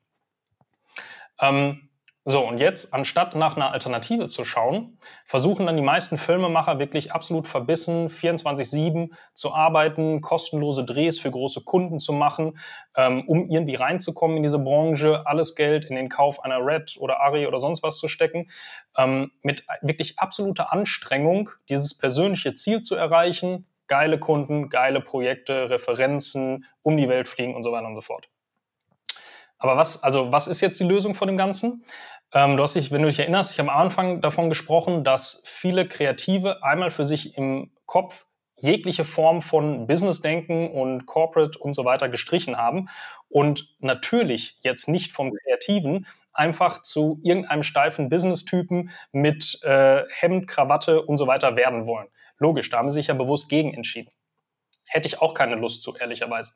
Ähm, 1.41 1.88
so, 2.30 2.47
und 2.47 2.58
jetzt, 2.58 2.92
anstatt 2.92 3.35
nach 3.37 3.56
einer 3.56 3.73
Alternative 3.73 4.28
zu 4.28 4.44
schauen, 4.44 4.99
versuchen 5.25 5.64
dann 5.64 5.78
die 5.78 5.82
meisten 5.82 6.18
Filmemacher 6.18 6.78
wirklich 6.78 7.12
absolut 7.12 7.49
verbissen, 7.49 8.08
24-7 8.11 9.14
zu 9.32 9.54
arbeiten, 9.54 10.20
kostenlose 10.20 10.85
Drehs 10.85 11.18
für 11.18 11.30
große 11.30 11.62
Kunden 11.64 11.99
zu 11.99 12.12
machen, 12.12 12.58
ähm, 12.94 13.25
um 13.26 13.49
irgendwie 13.49 13.76
reinzukommen 13.76 14.37
in 14.37 14.42
diese 14.42 14.58
Branche, 14.58 15.26
alles 15.26 15.54
Geld 15.54 15.87
in 15.87 15.97
den 15.97 16.11
Kauf 16.11 16.44
einer 16.44 16.58
Red 16.58 16.99
oder 17.00 17.18
Ari 17.20 17.47
oder 17.47 17.61
sonst 17.61 17.82
was 17.82 17.97
zu 17.97 18.08
stecken, 18.08 18.49
ähm, 18.99 19.32
mit 19.40 19.64
wirklich 19.80 20.18
absoluter 20.18 20.70
Anstrengung, 20.70 21.49
dieses 21.70 21.97
persönliche 21.97 22.52
Ziel 22.52 22.82
zu 22.82 22.94
erreichen, 22.94 23.66
geile 23.87 24.18
Kunden, 24.18 24.68
geile 24.68 25.00
Projekte, 25.00 25.70
Referenzen, 25.70 26.66
um 26.82 26.99
die 26.99 27.08
Welt 27.08 27.26
fliegen 27.26 27.54
und 27.54 27.62
so 27.62 27.73
weiter 27.73 27.87
und 27.87 27.94
so 27.94 28.02
fort. 28.02 28.28
Aber 29.59 29.77
was, 29.77 30.03
also 30.03 30.33
was 30.33 30.47
ist 30.47 30.61
jetzt 30.61 30.79
die 30.81 30.85
Lösung 30.85 31.15
von 31.15 31.29
dem 31.29 31.37
Ganzen? 31.37 31.85
Ähm, 32.33 32.57
du 32.57 32.62
hast 32.62 32.75
dich, 32.75 32.91
wenn 32.91 33.03
du 33.03 33.09
dich 33.09 33.19
erinnerst, 33.19 33.53
ich 33.53 33.59
habe 33.59 33.73
am 33.73 33.79
Anfang 33.79 34.21
davon 34.21 34.49
gesprochen, 34.49 35.05
dass 35.05 35.43
viele 35.45 35.87
Kreative 35.88 36.62
einmal 36.62 36.91
für 36.91 37.05
sich 37.05 37.37
im 37.37 37.73
Kopf 37.87 38.27
jegliche 38.61 39.05
Form 39.05 39.41
von 39.41 39.87
Businessdenken 39.87 40.71
und 40.71 41.07
Corporate 41.07 41.59
und 41.59 41.75
so 41.75 41.85
weiter 41.85 42.09
gestrichen 42.09 42.57
haben 42.57 42.88
und 43.29 43.69
natürlich 43.79 44.57
jetzt 44.61 44.88
nicht 44.88 45.12
vom 45.12 45.33
Kreativen 45.33 46.07
einfach 46.33 46.83
zu 46.83 47.21
irgendeinem 47.23 47.62
steifen 47.62 48.09
Business-Typen 48.09 48.91
mit 49.12 49.61
äh, 49.62 50.03
Hemd, 50.12 50.49
Krawatte 50.49 51.03
und 51.03 51.17
so 51.17 51.27
weiter 51.27 51.57
werden 51.57 51.87
wollen. 51.87 52.09
Logisch, 52.38 52.69
da 52.71 52.79
haben 52.79 52.91
sie 52.91 52.95
sich 52.95 53.09
ja 53.09 53.15
bewusst 53.15 53.49
gegen 53.49 53.73
entschieden. 53.75 54.11
Hätte 54.88 55.09
ich 55.09 55.21
auch 55.21 55.35
keine 55.35 55.57
Lust 55.57 55.83
zu, 55.83 55.95
ehrlicherweise. 55.95 56.52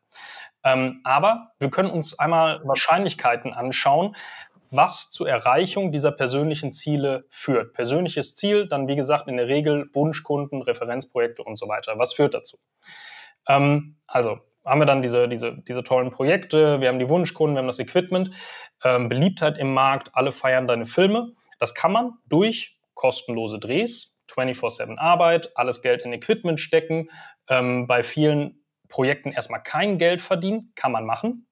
Ähm, 0.64 1.00
aber 1.04 1.52
wir 1.58 1.70
können 1.70 1.90
uns 1.90 2.18
einmal 2.18 2.60
Wahrscheinlichkeiten 2.64 3.52
anschauen, 3.52 4.14
was 4.70 5.10
zur 5.10 5.28
Erreichung 5.28 5.92
dieser 5.92 6.12
persönlichen 6.12 6.72
Ziele 6.72 7.26
führt. 7.28 7.74
Persönliches 7.74 8.34
Ziel, 8.34 8.66
dann 8.66 8.88
wie 8.88 8.96
gesagt 8.96 9.28
in 9.28 9.36
der 9.36 9.48
Regel 9.48 9.90
Wunschkunden, 9.92 10.62
Referenzprojekte 10.62 11.44
und 11.44 11.56
so 11.56 11.68
weiter. 11.68 11.98
Was 11.98 12.14
führt 12.14 12.32
dazu? 12.34 12.58
Ähm, 13.46 13.96
also 14.06 14.38
haben 14.64 14.80
wir 14.80 14.86
dann 14.86 15.02
diese, 15.02 15.28
diese, 15.28 15.58
diese 15.68 15.82
tollen 15.82 16.10
Projekte, 16.10 16.80
wir 16.80 16.88
haben 16.88 16.98
die 16.98 17.08
Wunschkunden, 17.08 17.56
wir 17.56 17.60
haben 17.60 17.66
das 17.66 17.80
Equipment, 17.80 18.30
ähm, 18.84 19.08
Beliebtheit 19.08 19.58
im 19.58 19.74
Markt, 19.74 20.10
alle 20.14 20.32
feiern 20.32 20.66
deine 20.66 20.86
Filme. 20.86 21.32
Das 21.58 21.74
kann 21.74 21.92
man 21.92 22.12
durch 22.28 22.78
kostenlose 22.94 23.58
Drehs, 23.58 24.11
24-7 24.32 24.98
Arbeit, 24.98 25.56
alles 25.56 25.82
Geld 25.82 26.02
in 26.02 26.12
Equipment 26.12 26.60
stecken, 26.60 27.08
ähm, 27.48 27.86
bei 27.86 28.02
vielen 28.02 28.64
Projekten 28.88 29.32
erstmal 29.32 29.62
kein 29.62 29.98
Geld 29.98 30.22
verdienen, 30.22 30.72
kann 30.74 30.92
man 30.92 31.04
machen. 31.04 31.46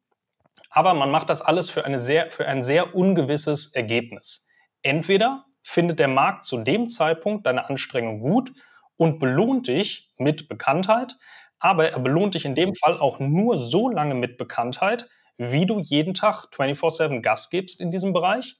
Aber 0.70 0.94
man 0.94 1.10
macht 1.10 1.30
das 1.30 1.42
alles 1.42 1.70
für, 1.70 1.84
eine 1.84 1.98
sehr, 1.98 2.30
für 2.30 2.46
ein 2.46 2.62
sehr 2.62 2.94
ungewisses 2.94 3.74
Ergebnis. 3.74 4.46
Entweder 4.82 5.44
findet 5.62 5.98
der 5.98 6.08
Markt 6.08 6.44
zu 6.44 6.58
dem 6.58 6.88
Zeitpunkt 6.88 7.46
deine 7.46 7.68
Anstrengung 7.68 8.20
gut 8.20 8.52
und 8.96 9.18
belohnt 9.18 9.68
dich 9.68 10.10
mit 10.18 10.48
Bekanntheit, 10.48 11.16
aber 11.58 11.90
er 11.90 11.98
belohnt 11.98 12.34
dich 12.34 12.44
in 12.44 12.54
dem 12.54 12.74
Fall 12.74 12.98
auch 12.98 13.18
nur 13.18 13.58
so 13.58 13.88
lange 13.88 14.14
mit 14.14 14.38
Bekanntheit, 14.38 15.08
wie 15.36 15.66
du 15.66 15.78
jeden 15.78 16.14
Tag 16.14 16.46
24/7 16.50 17.22
Gas 17.22 17.50
gibst 17.50 17.80
in 17.80 17.90
diesem 17.90 18.12
Bereich. 18.12 18.56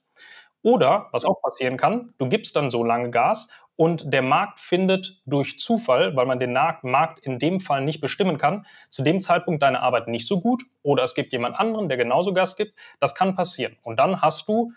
Oder, 0.63 1.07
was 1.11 1.25
auch 1.25 1.41
passieren 1.41 1.77
kann, 1.77 2.13
du 2.17 2.27
gibst 2.27 2.55
dann 2.55 2.69
so 2.69 2.83
lange 2.83 3.09
Gas 3.09 3.47
und 3.75 4.13
der 4.13 4.21
Markt 4.21 4.59
findet 4.59 5.21
durch 5.25 5.57
Zufall, 5.57 6.15
weil 6.15 6.27
man 6.27 6.39
den 6.39 6.53
Markt 6.53 7.19
in 7.25 7.39
dem 7.39 7.59
Fall 7.59 7.81
nicht 7.83 7.99
bestimmen 7.99 8.37
kann, 8.37 8.65
zu 8.89 9.01
dem 9.01 9.21
Zeitpunkt 9.21 9.63
deine 9.63 9.81
Arbeit 9.81 10.07
nicht 10.07 10.27
so 10.27 10.39
gut 10.39 10.63
oder 10.83 11.03
es 11.03 11.15
gibt 11.15 11.33
jemand 11.33 11.59
anderen, 11.59 11.89
der 11.89 11.97
genauso 11.97 12.33
Gas 12.33 12.55
gibt. 12.55 12.77
Das 12.99 13.15
kann 13.15 13.33
passieren. 13.33 13.77
Und 13.81 13.97
dann 13.97 14.21
hast 14.21 14.47
du 14.47 14.71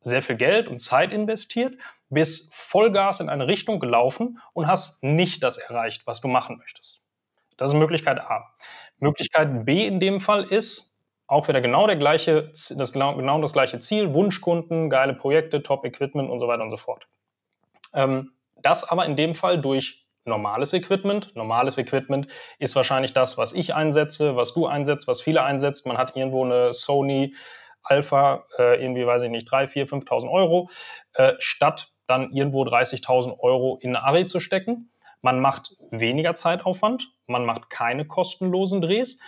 sehr 0.00 0.22
viel 0.22 0.36
Geld 0.36 0.68
und 0.68 0.78
Zeit 0.78 1.12
investiert, 1.12 1.76
bist 2.08 2.54
Vollgas 2.54 3.20
in 3.20 3.28
eine 3.28 3.48
Richtung 3.48 3.80
gelaufen 3.80 4.38
und 4.54 4.66
hast 4.66 5.02
nicht 5.02 5.42
das 5.42 5.58
erreicht, 5.58 6.06
was 6.06 6.20
du 6.20 6.28
machen 6.28 6.56
möchtest. 6.56 7.02
Das 7.58 7.70
ist 7.70 7.78
Möglichkeit 7.78 8.20
A. 8.20 8.54
Möglichkeit 8.98 9.66
B 9.66 9.86
in 9.86 10.00
dem 10.00 10.20
Fall 10.20 10.44
ist, 10.44 10.87
auch 11.28 11.46
wieder 11.46 11.60
genau 11.60 11.86
der 11.86 11.96
gleiche, 11.96 12.48
das, 12.48 12.92
genau 12.92 13.40
das 13.40 13.52
gleiche 13.52 13.78
Ziel, 13.78 14.14
Wunschkunden, 14.14 14.90
geile 14.90 15.14
Projekte, 15.14 15.62
Top-Equipment 15.62 16.28
und 16.28 16.38
so 16.38 16.48
weiter 16.48 16.62
und 16.62 16.70
so 16.70 16.76
fort. 16.76 17.06
Ähm, 17.94 18.32
das 18.62 18.82
aber 18.82 19.04
in 19.06 19.14
dem 19.14 19.34
Fall 19.34 19.60
durch 19.60 20.06
normales 20.24 20.72
Equipment. 20.72 21.34
Normales 21.36 21.78
Equipment 21.78 22.26
ist 22.58 22.74
wahrscheinlich 22.74 23.12
das, 23.12 23.38
was 23.38 23.52
ich 23.52 23.74
einsetze, 23.74 24.36
was 24.36 24.52
du 24.54 24.66
einsetzt, 24.66 25.06
was 25.06 25.20
viele 25.20 25.42
einsetzt. 25.42 25.86
Man 25.86 25.98
hat 25.98 26.16
irgendwo 26.16 26.44
eine 26.44 26.72
Sony 26.72 27.34
Alpha, 27.82 28.44
äh, 28.58 28.82
irgendwie 28.82 29.06
weiß 29.06 29.22
ich 29.22 29.30
nicht, 29.30 29.50
3, 29.50 29.68
4, 29.68 29.86
5.000 29.86 30.30
Euro, 30.30 30.68
äh, 31.14 31.34
statt 31.38 31.92
dann 32.06 32.32
irgendwo 32.32 32.64
30.000 32.64 33.38
Euro 33.40 33.78
in 33.80 33.94
eine 33.94 34.04
Array 34.04 34.26
zu 34.26 34.40
stecken. 34.40 34.90
Man 35.20 35.40
macht 35.40 35.76
weniger 35.90 36.34
Zeitaufwand, 36.34 37.10
man 37.26 37.44
macht 37.44 37.70
keine 37.70 38.04
kostenlosen 38.04 38.80
Drehs, 38.80 39.20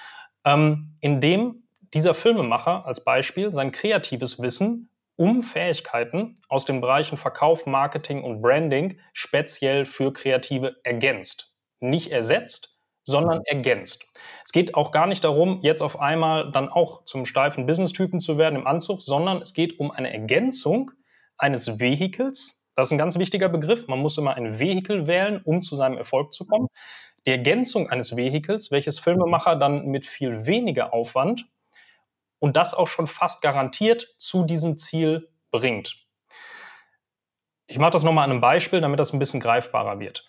ähm, 0.45 0.97
indem 1.01 1.63
dieser 1.95 2.15
Filmemacher 2.15 2.87
als 2.87 3.05
Beispiel 3.05 3.53
sein 3.53 3.73
kreatives 3.73 4.41
Wissen 4.41 4.91
um 5.17 5.43
Fähigkeiten 5.43 6.37
aus 6.49 6.65
den 6.65 6.81
Bereichen 6.81 7.19
Verkauf, 7.19 7.67
Marketing 7.67 8.23
und 8.23 8.41
Branding 8.41 8.99
speziell 9.13 9.85
für 9.85 10.13
Kreative 10.13 10.77
ergänzt. 10.83 11.55
Nicht 11.81 12.11
ersetzt, 12.11 12.79
sondern 13.03 13.43
ergänzt. 13.45 14.07
Es 14.45 14.53
geht 14.53 14.75
auch 14.75 14.93
gar 14.93 15.07
nicht 15.07 15.25
darum, 15.25 15.61
jetzt 15.63 15.83
auf 15.83 16.01
einmal 16.01 16.51
dann 16.53 16.69
auch 16.69 17.05
zum 17.05 17.27
steifen 17.27 17.67
Business-Typen 17.67 18.21
zu 18.21 18.39
werden 18.39 18.57
im 18.57 18.67
Anzug, 18.67 19.03
sondern 19.03 19.43
es 19.43 19.53
geht 19.53 19.79
um 19.79 19.91
eine 19.91 20.13
Ergänzung 20.13 20.91
eines 21.37 21.81
Vehikels. 21.81 22.67
Das 22.75 22.89
ist 22.89 22.93
ein 22.93 22.99
ganz 22.99 23.19
wichtiger 23.19 23.49
Begriff. 23.49 23.89
Man 23.89 23.99
muss 23.99 24.17
immer 24.17 24.37
ein 24.37 24.59
Vehikel 24.59 25.07
wählen, 25.07 25.41
um 25.45 25.61
zu 25.61 25.77
seinem 25.77 25.99
Erfolg 25.99 26.33
zu 26.33 26.47
kommen. 26.47 26.69
Die 27.27 27.31
Ergänzung 27.31 27.91
eines 27.91 28.17
Vehikels, 28.17 28.71
welches 28.71 28.99
Filmemacher 28.99 29.57
dann 29.57 29.87
mit 29.87 30.07
viel 30.07 30.47
weniger 30.47 30.95
Aufwand 30.95 31.47
und 32.41 32.57
das 32.57 32.75
auch 32.75 32.89
schon 32.89 33.07
fast 33.07 33.43
garantiert 33.43 34.09
zu 34.19 34.45
diesem 34.45 34.77
Ziel 34.77 35.29
bringt. 35.53 35.97
Ich 37.69 37.79
mache 37.79 37.91
das 37.91 38.03
nochmal 38.03 38.25
an 38.25 38.33
einem 38.33 38.41
Beispiel, 38.41 38.81
damit 38.81 38.99
das 38.99 39.13
ein 39.13 39.21
bisschen 39.21 39.39
greifbarer 39.39 40.01
wird. 40.01 40.27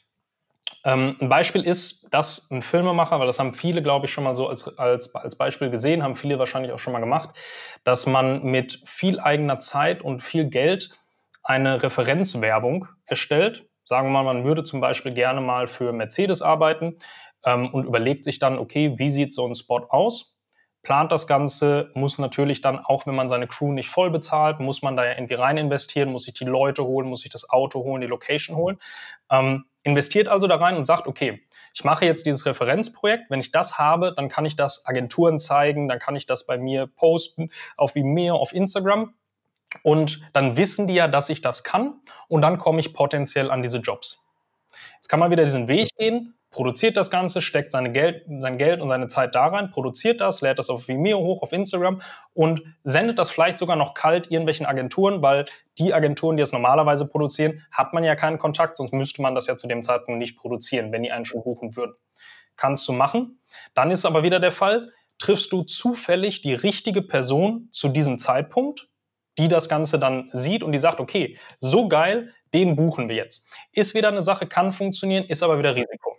Ähm, 0.83 1.17
ein 1.19 1.29
Beispiel 1.29 1.63
ist, 1.63 2.07
dass 2.11 2.49
ein 2.51 2.61
Filmemacher, 2.61 3.19
weil 3.19 3.27
das 3.27 3.39
haben 3.39 3.53
viele, 3.53 3.83
glaube 3.83 4.05
ich, 4.05 4.11
schon 4.11 4.23
mal 4.23 4.35
so 4.35 4.47
als, 4.47 4.67
als, 4.77 5.13
als 5.15 5.35
Beispiel 5.35 5.69
gesehen, 5.69 6.03
haben 6.03 6.15
viele 6.15 6.39
wahrscheinlich 6.39 6.71
auch 6.71 6.79
schon 6.79 6.93
mal 6.93 6.99
gemacht, 6.99 7.31
dass 7.83 8.07
man 8.07 8.43
mit 8.43 8.81
viel 8.85 9.19
eigener 9.19 9.59
Zeit 9.59 10.01
und 10.01 10.21
viel 10.21 10.45
Geld 10.45 10.89
eine 11.43 11.81
Referenzwerbung 11.81 12.87
erstellt. 13.05 13.67
Sagen 13.83 14.07
wir 14.07 14.11
mal, 14.11 14.23
man 14.23 14.43
würde 14.43 14.63
zum 14.63 14.81
Beispiel 14.81 15.13
gerne 15.13 15.41
mal 15.41 15.67
für 15.67 15.91
Mercedes 15.91 16.41
arbeiten 16.41 16.97
ähm, 17.43 17.73
und 17.73 17.85
überlegt 17.85 18.23
sich 18.23 18.39
dann, 18.39 18.57
okay, 18.57 18.93
wie 18.97 19.09
sieht 19.09 19.33
so 19.33 19.47
ein 19.47 19.55
Spot 19.55 19.85
aus? 19.89 20.30
Plant 20.83 21.11
das 21.11 21.27
Ganze, 21.27 21.91
muss 21.93 22.17
natürlich 22.17 22.61
dann, 22.61 22.79
auch 22.79 23.05
wenn 23.05 23.15
man 23.15 23.29
seine 23.29 23.47
Crew 23.47 23.71
nicht 23.71 23.89
voll 23.89 24.09
bezahlt, 24.09 24.59
muss 24.59 24.81
man 24.81 24.95
da 24.95 25.05
ja 25.05 25.11
irgendwie 25.11 25.35
rein 25.35 25.57
investieren, 25.57 26.11
muss 26.11 26.23
sich 26.23 26.33
die 26.33 26.45
Leute 26.45 26.83
holen, 26.83 27.07
muss 27.07 27.21
sich 27.21 27.31
das 27.31 27.49
Auto 27.49 27.83
holen, 27.83 28.01
die 28.01 28.07
Location 28.07 28.57
holen. 28.57 28.77
Ähm, 29.29 29.65
investiert 29.83 30.27
also 30.27 30.47
da 30.47 30.55
rein 30.55 30.77
und 30.77 30.85
sagt, 30.85 31.07
okay, 31.07 31.41
ich 31.73 31.83
mache 31.83 32.05
jetzt 32.05 32.25
dieses 32.25 32.45
Referenzprojekt, 32.45 33.29
wenn 33.29 33.39
ich 33.39 33.51
das 33.51 33.77
habe, 33.77 34.13
dann 34.15 34.27
kann 34.27 34.45
ich 34.45 34.55
das 34.55 34.85
Agenturen 34.85 35.39
zeigen, 35.39 35.87
dann 35.87 35.99
kann 35.99 36.15
ich 36.15 36.25
das 36.25 36.45
bei 36.45 36.57
mir 36.57 36.87
posten 36.87 37.49
auf 37.77 37.95
Vimeo, 37.95 38.35
auf 38.35 38.53
Instagram 38.53 39.13
Und 39.83 40.21
dann 40.33 40.57
wissen 40.57 40.87
die 40.87 40.95
ja, 40.95 41.07
dass 41.07 41.29
ich 41.29 41.41
das 41.41 41.63
kann 41.63 42.01
und 42.27 42.41
dann 42.41 42.57
komme 42.57 42.79
ich 42.79 42.93
potenziell 42.93 43.51
an 43.51 43.61
diese 43.61 43.79
Jobs. 43.79 44.25
Jetzt 44.95 45.07
kann 45.09 45.19
man 45.19 45.31
wieder 45.31 45.43
diesen 45.43 45.67
Weg 45.67 45.89
gehen, 45.97 46.35
produziert 46.51 46.97
das 46.97 47.09
Ganze, 47.09 47.41
steckt 47.41 47.71
seine 47.71 47.91
Geld, 47.91 48.25
sein 48.39 48.57
Geld 48.57 48.81
und 48.81 48.89
seine 48.89 49.07
Zeit 49.07 49.33
da 49.35 49.47
rein, 49.47 49.71
produziert 49.71 50.21
das, 50.21 50.41
lädt 50.41 50.59
das 50.59 50.69
auf 50.69 50.87
Vimeo 50.87 51.19
hoch, 51.19 51.41
auf 51.41 51.53
Instagram 51.53 52.01
und 52.33 52.61
sendet 52.83 53.17
das 53.17 53.31
vielleicht 53.31 53.57
sogar 53.57 53.77
noch 53.77 53.93
kalt 53.93 54.29
irgendwelchen 54.29 54.65
Agenturen, 54.65 55.21
weil 55.21 55.45
die 55.79 55.93
Agenturen, 55.93 56.37
die 56.37 56.43
es 56.43 56.51
normalerweise 56.51 57.07
produzieren, 57.07 57.65
hat 57.71 57.93
man 57.93 58.03
ja 58.03 58.15
keinen 58.15 58.37
Kontakt, 58.37 58.75
sonst 58.75 58.93
müsste 58.93 59.21
man 59.21 59.33
das 59.33 59.47
ja 59.47 59.55
zu 59.55 59.67
dem 59.67 59.81
Zeitpunkt 59.81 60.19
nicht 60.19 60.37
produzieren, 60.37 60.91
wenn 60.91 61.03
die 61.03 61.11
einen 61.11 61.25
schon 61.25 61.41
buchen 61.41 61.75
würden. 61.75 61.95
Kannst 62.57 62.87
du 62.87 62.91
machen. 62.91 63.39
Dann 63.73 63.89
ist 63.89 64.05
aber 64.05 64.23
wieder 64.23 64.39
der 64.39 64.51
Fall, 64.51 64.91
triffst 65.17 65.53
du 65.53 65.63
zufällig 65.63 66.41
die 66.41 66.53
richtige 66.53 67.01
Person 67.01 67.69
zu 67.71 67.87
diesem 67.89 68.17
Zeitpunkt, 68.17 68.89
die 69.37 69.47
das 69.47 69.69
Ganze 69.69 69.99
dann 69.99 70.29
sieht 70.33 70.63
und 70.63 70.73
die 70.73 70.77
sagt, 70.77 70.99
okay, 70.99 71.37
so 71.59 71.87
geil, 71.87 72.33
den 72.53 72.75
buchen 72.75 73.07
wir 73.07 73.15
jetzt. 73.15 73.47
Ist 73.71 73.95
wieder 73.95 74.09
eine 74.09 74.21
Sache, 74.21 74.45
kann 74.45 74.73
funktionieren, 74.73 75.23
ist 75.25 75.41
aber 75.41 75.57
wieder 75.57 75.75
Risiko. 75.75 76.17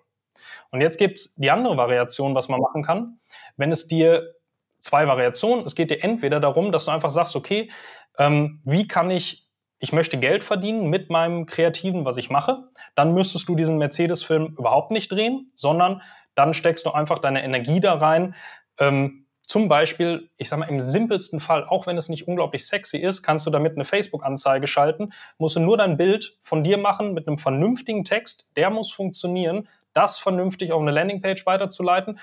Und 0.73 0.81
jetzt 0.81 0.99
gibt 0.99 1.19
es 1.19 1.35
die 1.37 1.51
andere 1.51 1.77
Variation, 1.77 2.35
was 2.35 2.49
man 2.49 2.61
machen 2.61 2.83
kann. 2.83 3.21
Wenn 3.57 3.71
es 3.71 3.87
dir 3.87 4.35
zwei 4.81 5.07
Variationen, 5.07 5.65
es 5.65 5.75
geht 5.75 5.91
dir 5.91 6.03
entweder 6.03 6.41
darum, 6.41 6.73
dass 6.73 6.87
du 6.87 6.91
einfach 6.91 7.11
sagst, 7.11 7.37
okay, 7.37 7.71
ähm, 8.19 8.61
wie 8.65 8.89
kann 8.89 9.11
ich, 9.11 9.49
ich 9.79 9.93
möchte 9.93 10.19
Geld 10.19 10.43
verdienen 10.43 10.89
mit 10.89 11.11
meinem 11.11 11.47
Kreativen, 11.47 12.05
was 12.05 12.17
ich 12.17 12.31
mache, 12.31 12.65
dann 12.95 13.15
müsstest 13.15 13.49
du 13.49 13.55
diesen 13.55 13.79
Mercedes-Film 13.79 14.57
überhaupt 14.59 14.91
nicht 14.91 15.13
drehen, 15.13 15.53
sondern 15.55 16.03
dann 16.35 16.55
steckst 16.55 16.87
du 16.87 16.91
einfach 16.91 17.19
deine 17.19 17.45
Energie 17.45 17.81
da 17.81 17.95
rein, 17.95 18.35
ähm, 18.79 19.22
zum 19.43 19.69
Beispiel, 19.69 20.31
ich 20.37 20.49
sage 20.49 20.61
mal, 20.61 20.69
im 20.69 20.81
simpelsten 20.81 21.41
Fall, 21.41 21.65
auch 21.65 21.87
wenn 21.87 21.97
es 21.97 22.09
nicht 22.09 22.29
unglaublich 22.29 22.67
sexy 22.67 22.99
ist, 22.99 23.23
kannst 23.23 23.47
du 23.47 23.51
damit 23.51 23.75
eine 23.75 23.85
Facebook-Anzeige 23.85 24.67
schalten, 24.67 25.13
musst 25.39 25.57
du 25.57 25.61
nur 25.61 25.77
dein 25.77 25.97
Bild 25.97 26.39
von 26.41 26.63
dir 26.63 26.79
machen 26.79 27.13
mit 27.13 27.27
einem 27.27 27.39
vernünftigen 27.39 28.05
Text, 28.05 28.57
der 28.57 28.71
muss 28.71 28.93
funktionieren, 28.93 29.69
das 29.93 30.19
vernünftig 30.19 30.73
auf 30.73 30.81
eine 30.81 30.91
Landingpage 30.91 31.45
weiterzuleiten. 31.45 32.19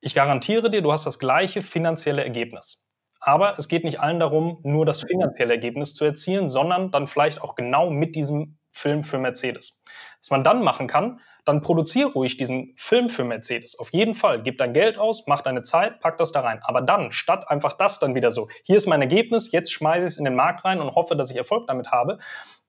Ich 0.00 0.14
garantiere 0.14 0.70
dir, 0.70 0.82
du 0.82 0.92
hast 0.92 1.04
das 1.04 1.18
gleiche 1.18 1.60
finanzielle 1.60 2.24
Ergebnis. 2.24 2.86
Aber 3.20 3.58
es 3.58 3.68
geht 3.68 3.84
nicht 3.84 4.00
allen 4.00 4.18
darum, 4.18 4.60
nur 4.62 4.86
das 4.86 5.02
finanzielle 5.02 5.52
Ergebnis 5.52 5.94
zu 5.94 6.06
erzielen, 6.06 6.48
sondern 6.48 6.90
dann 6.90 7.06
vielleicht 7.06 7.42
auch 7.42 7.54
genau 7.54 7.90
mit 7.90 8.16
diesem 8.16 8.56
Film 8.72 9.04
für 9.04 9.18
Mercedes. 9.18 9.80
Was 10.20 10.30
man 10.30 10.44
dann 10.44 10.62
machen 10.62 10.86
kann, 10.86 11.20
dann 11.44 11.62
produziere 11.62 12.12
ruhig 12.12 12.36
diesen 12.36 12.72
Film 12.76 13.08
für 13.08 13.24
Mercedes. 13.24 13.78
Auf 13.78 13.92
jeden 13.92 14.14
Fall. 14.14 14.42
Gib 14.42 14.58
dein 14.58 14.72
Geld 14.72 14.98
aus, 14.98 15.26
mach 15.26 15.40
deine 15.40 15.62
Zeit, 15.62 16.00
pack 16.00 16.18
das 16.18 16.32
da 16.32 16.40
rein. 16.40 16.60
Aber 16.62 16.82
dann, 16.82 17.10
statt 17.10 17.50
einfach 17.50 17.72
das 17.72 17.98
dann 17.98 18.14
wieder 18.14 18.30
so, 18.30 18.48
hier 18.64 18.76
ist 18.76 18.86
mein 18.86 19.00
Ergebnis, 19.00 19.50
jetzt 19.52 19.72
schmeiße 19.72 20.06
ich 20.06 20.12
es 20.12 20.18
in 20.18 20.24
den 20.24 20.34
Markt 20.34 20.64
rein 20.64 20.80
und 20.80 20.94
hoffe, 20.94 21.16
dass 21.16 21.30
ich 21.30 21.36
Erfolg 21.36 21.66
damit 21.66 21.90
habe, 21.90 22.18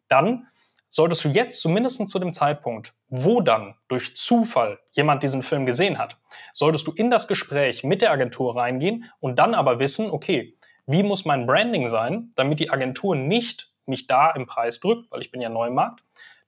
dann 0.08 0.48
solltest 0.88 1.24
du 1.24 1.29
jetzt 1.29 1.62
zumindest 1.62 2.08
zu 2.10 2.20
dem 2.20 2.34
Zeitpunkt, 2.34 2.93
wo 3.08 3.39
dann 3.41 3.75
durch 3.88 4.15
Zufall 4.15 4.79
jemand 4.91 5.24
diesen 5.24 5.41
Film 5.41 5.65
gesehen 5.65 5.98
hat, 5.98 6.17
solltest 6.51 6.86
du 6.86 6.91
in 6.91 7.10
das 7.10 7.27
Gespräch 7.27 7.84
mit 7.84 8.01
der 8.01 8.12
Agentur 8.12 8.55
reingehen 8.55 9.10
und 9.20 9.39
dann 9.39 9.55
aber 9.55 9.79
wissen, 9.79 10.12
okay, 10.12 10.58
wie 10.86 11.03
muss 11.03 11.24
mein 11.24 11.48
Branding 11.48 11.88
sein, 11.88 12.31
damit 12.36 12.60
die 12.60 12.70
Agentur 12.70 13.15
nicht 13.15 13.71
mich 13.85 14.07
da 14.07 14.31
im 14.31 14.45
Preis 14.45 14.79
drückt, 14.79 15.11
weil 15.11 15.21
ich 15.21 15.31
bin 15.31 15.41
ja 15.41 15.50
neu 15.50 15.67
im 15.67 15.75
Markt, 15.75 16.03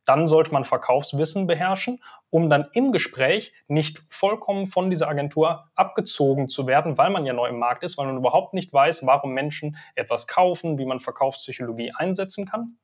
dann 0.06 0.28
sollte 0.28 0.52
man 0.52 0.64
Verkaufswissen 0.64 1.48
beherrschen, 1.48 2.04
um 2.30 2.50
dann 2.50 2.68
im 2.74 2.92
Gespräch 2.92 3.54
nicht 3.68 4.04
vollkommen 4.10 4.68
von 4.68 4.90
dieser 4.90 5.08
Agentur 5.08 5.70
abgezogen 5.76 6.50
zu 6.50 6.68
werden, 6.68 6.98
weil 6.98 7.10
man 7.10 7.26
ja 7.26 7.34
neu 7.34 7.48
im 7.48 7.60
Markt 7.60 7.84
ist, 7.84 7.98
weil 7.98 8.08
man 8.08 8.18
überhaupt 8.18 8.54
nicht 8.54 8.74
weiß, 8.74 9.06
warum 9.06 9.32
Menschen 9.32 9.78
etwas 9.96 10.28
kaufen, 10.28 10.78
wie 10.78 10.86
man 10.86 11.00
Verkaufspsychologie 11.00 11.94
einsetzen 11.96 12.46
kann. 12.46 12.78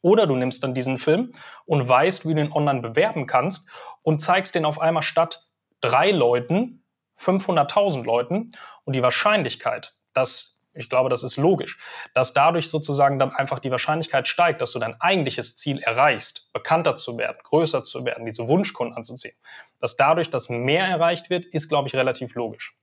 Oder 0.00 0.26
du 0.26 0.36
nimmst 0.36 0.62
dann 0.62 0.74
diesen 0.74 0.98
Film 0.98 1.30
und 1.64 1.88
weißt, 1.88 2.28
wie 2.28 2.34
du 2.34 2.40
ihn 2.40 2.52
online 2.52 2.80
bewerben 2.80 3.26
kannst 3.26 3.68
und 4.02 4.20
zeigst 4.20 4.54
den 4.54 4.64
auf 4.64 4.80
einmal 4.80 5.02
statt 5.02 5.48
drei 5.80 6.10
Leuten 6.10 6.84
500.000 7.18 8.04
Leuten 8.04 8.52
und 8.84 8.94
die 8.94 9.02
Wahrscheinlichkeit, 9.02 9.94
dass 10.12 10.57
ich 10.78 10.88
glaube, 10.88 11.08
das 11.08 11.22
ist 11.22 11.36
logisch, 11.36 11.78
dass 12.14 12.32
dadurch 12.32 12.70
sozusagen 12.70 13.18
dann 13.18 13.30
einfach 13.32 13.58
die 13.58 13.70
Wahrscheinlichkeit 13.70 14.28
steigt, 14.28 14.60
dass 14.60 14.72
du 14.72 14.78
dein 14.78 15.00
eigentliches 15.00 15.56
Ziel 15.56 15.80
erreichst, 15.80 16.52
bekannter 16.52 16.94
zu 16.94 17.18
werden, 17.18 17.38
größer 17.42 17.82
zu 17.82 18.04
werden, 18.04 18.24
diese 18.24 18.48
Wunschkunden 18.48 18.96
anzuziehen. 18.96 19.34
Dass 19.78 19.96
dadurch 19.96 20.30
das 20.30 20.48
mehr 20.48 20.86
erreicht 20.86 21.30
wird, 21.30 21.46
ist, 21.46 21.68
glaube 21.68 21.88
ich, 21.88 21.94
relativ 21.94 22.34
logisch. 22.34 22.76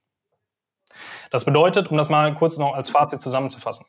Das 1.30 1.44
bedeutet, 1.44 1.90
um 1.90 1.96
das 1.96 2.08
mal 2.08 2.32
kurz 2.34 2.58
noch 2.58 2.74
als 2.74 2.90
Fazit 2.90 3.20
zusammenzufassen, 3.20 3.86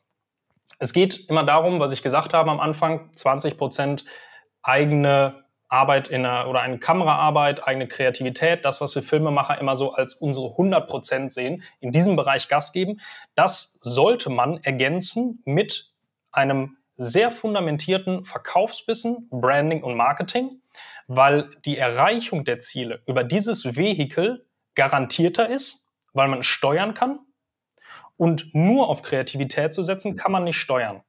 es 0.78 0.92
geht 0.92 1.28
immer 1.28 1.44
darum, 1.44 1.80
was 1.80 1.92
ich 1.92 2.02
gesagt 2.02 2.34
habe 2.34 2.50
am 2.50 2.60
Anfang, 2.60 3.10
20 3.14 3.58
Prozent 3.58 4.04
eigene 4.62 5.44
Arbeit 5.68 6.08
in 6.08 6.24
einer, 6.24 6.48
oder 6.48 6.60
eine 6.60 6.78
Kameraarbeit, 6.78 7.66
eigene 7.66 7.88
Kreativität, 7.88 8.64
das, 8.64 8.80
was 8.80 8.94
wir 8.94 9.02
Filmemacher 9.02 9.58
immer 9.58 9.76
so 9.76 9.92
als 9.92 10.14
unsere 10.14 10.50
100 10.50 10.88
Prozent 10.88 11.32
sehen, 11.32 11.62
in 11.80 11.90
diesem 11.90 12.16
Bereich 12.16 12.48
Gas 12.48 12.72
geben. 12.72 13.00
Das 13.34 13.78
sollte 13.80 14.30
man 14.30 14.58
ergänzen 14.62 15.42
mit 15.44 15.92
einem 16.32 16.78
sehr 16.96 17.30
fundamentierten 17.30 18.24
Verkaufswissen, 18.24 19.28
Branding 19.30 19.82
und 19.82 19.94
Marketing, 19.96 20.62
weil 21.06 21.50
die 21.64 21.78
Erreichung 21.78 22.44
der 22.44 22.58
Ziele 22.58 23.02
über 23.06 23.24
dieses 23.24 23.76
Vehikel 23.76 24.46
garantierter 24.74 25.48
ist, 25.48 25.94
weil 26.12 26.28
man 26.28 26.42
steuern 26.42 26.94
kann 26.94 27.20
und 28.16 28.54
nur 28.54 28.88
auf 28.88 29.02
Kreativität 29.02 29.72
zu 29.72 29.82
setzen, 29.82 30.16
kann 30.16 30.32
man 30.32 30.44
nicht 30.44 30.58
steuern. 30.58 31.02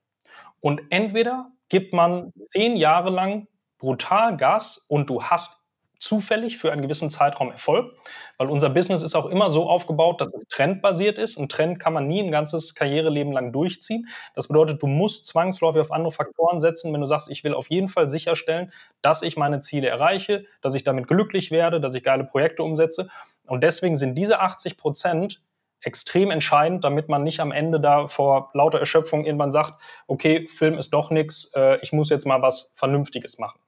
Und 0.61 0.81
entweder 0.89 1.51
gibt 1.69 1.93
man 1.93 2.33
zehn 2.39 2.77
Jahre 2.77 3.09
lang 3.09 3.47
brutal 3.79 4.37
Gas 4.37 4.85
und 4.87 5.09
du 5.09 5.23
hast 5.23 5.59
zufällig 5.99 6.57
für 6.57 6.71
einen 6.71 6.81
gewissen 6.81 7.09
Zeitraum 7.09 7.51
Erfolg, 7.51 7.93
weil 8.37 8.49
unser 8.49 8.69
Business 8.69 9.01
ist 9.01 9.15
auch 9.15 9.25
immer 9.25 9.49
so 9.49 9.69
aufgebaut, 9.69 10.21
dass 10.21 10.33
es 10.33 10.43
trendbasiert 10.47 11.17
ist. 11.17 11.37
Ein 11.37 11.49
Trend 11.49 11.79
kann 11.79 11.93
man 11.93 12.07
nie 12.07 12.23
ein 12.23 12.31
ganzes 12.31 12.73
Karriereleben 12.73 13.33
lang 13.33 13.51
durchziehen. 13.51 14.07
Das 14.33 14.47
bedeutet, 14.47 14.81
du 14.81 14.87
musst 14.87 15.25
zwangsläufig 15.25 15.81
auf 15.81 15.91
andere 15.91 16.11
Faktoren 16.11 16.59
setzen, 16.59 16.93
wenn 16.93 17.01
du 17.01 17.07
sagst, 17.07 17.29
ich 17.29 17.43
will 17.43 17.53
auf 17.53 17.69
jeden 17.69 17.89
Fall 17.89 18.07
sicherstellen, 18.07 18.71
dass 19.01 19.21
ich 19.21 19.35
meine 19.35 19.59
Ziele 19.59 19.87
erreiche, 19.87 20.45
dass 20.61 20.73
ich 20.73 20.83
damit 20.83 21.07
glücklich 21.07 21.51
werde, 21.51 21.81
dass 21.81 21.93
ich 21.95 22.03
geile 22.03 22.23
Projekte 22.23 22.63
umsetze. 22.63 23.09
Und 23.45 23.63
deswegen 23.63 23.97
sind 23.97 24.15
diese 24.15 24.39
80 24.39 24.77
Prozent 24.77 25.41
extrem 25.81 26.29
entscheidend, 26.31 26.83
damit 26.83 27.07
man 27.07 27.23
nicht 27.23 27.39
am 27.39 27.51
Ende 27.51 27.79
da 27.79 28.07
vor 28.07 28.51
lauter 28.53 28.79
Erschöpfung 28.79 29.25
irgendwann 29.25 29.51
sagt, 29.51 29.81
okay, 30.07 30.45
Film 30.47 30.77
ist 30.77 30.91
doch 30.91 31.09
nichts, 31.09 31.51
äh, 31.55 31.77
ich 31.81 31.93
muss 31.93 32.09
jetzt 32.09 32.25
mal 32.25 32.41
was 32.41 32.73
Vernünftiges 32.75 33.37
machen. 33.37 33.59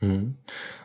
Mhm. 0.00 0.36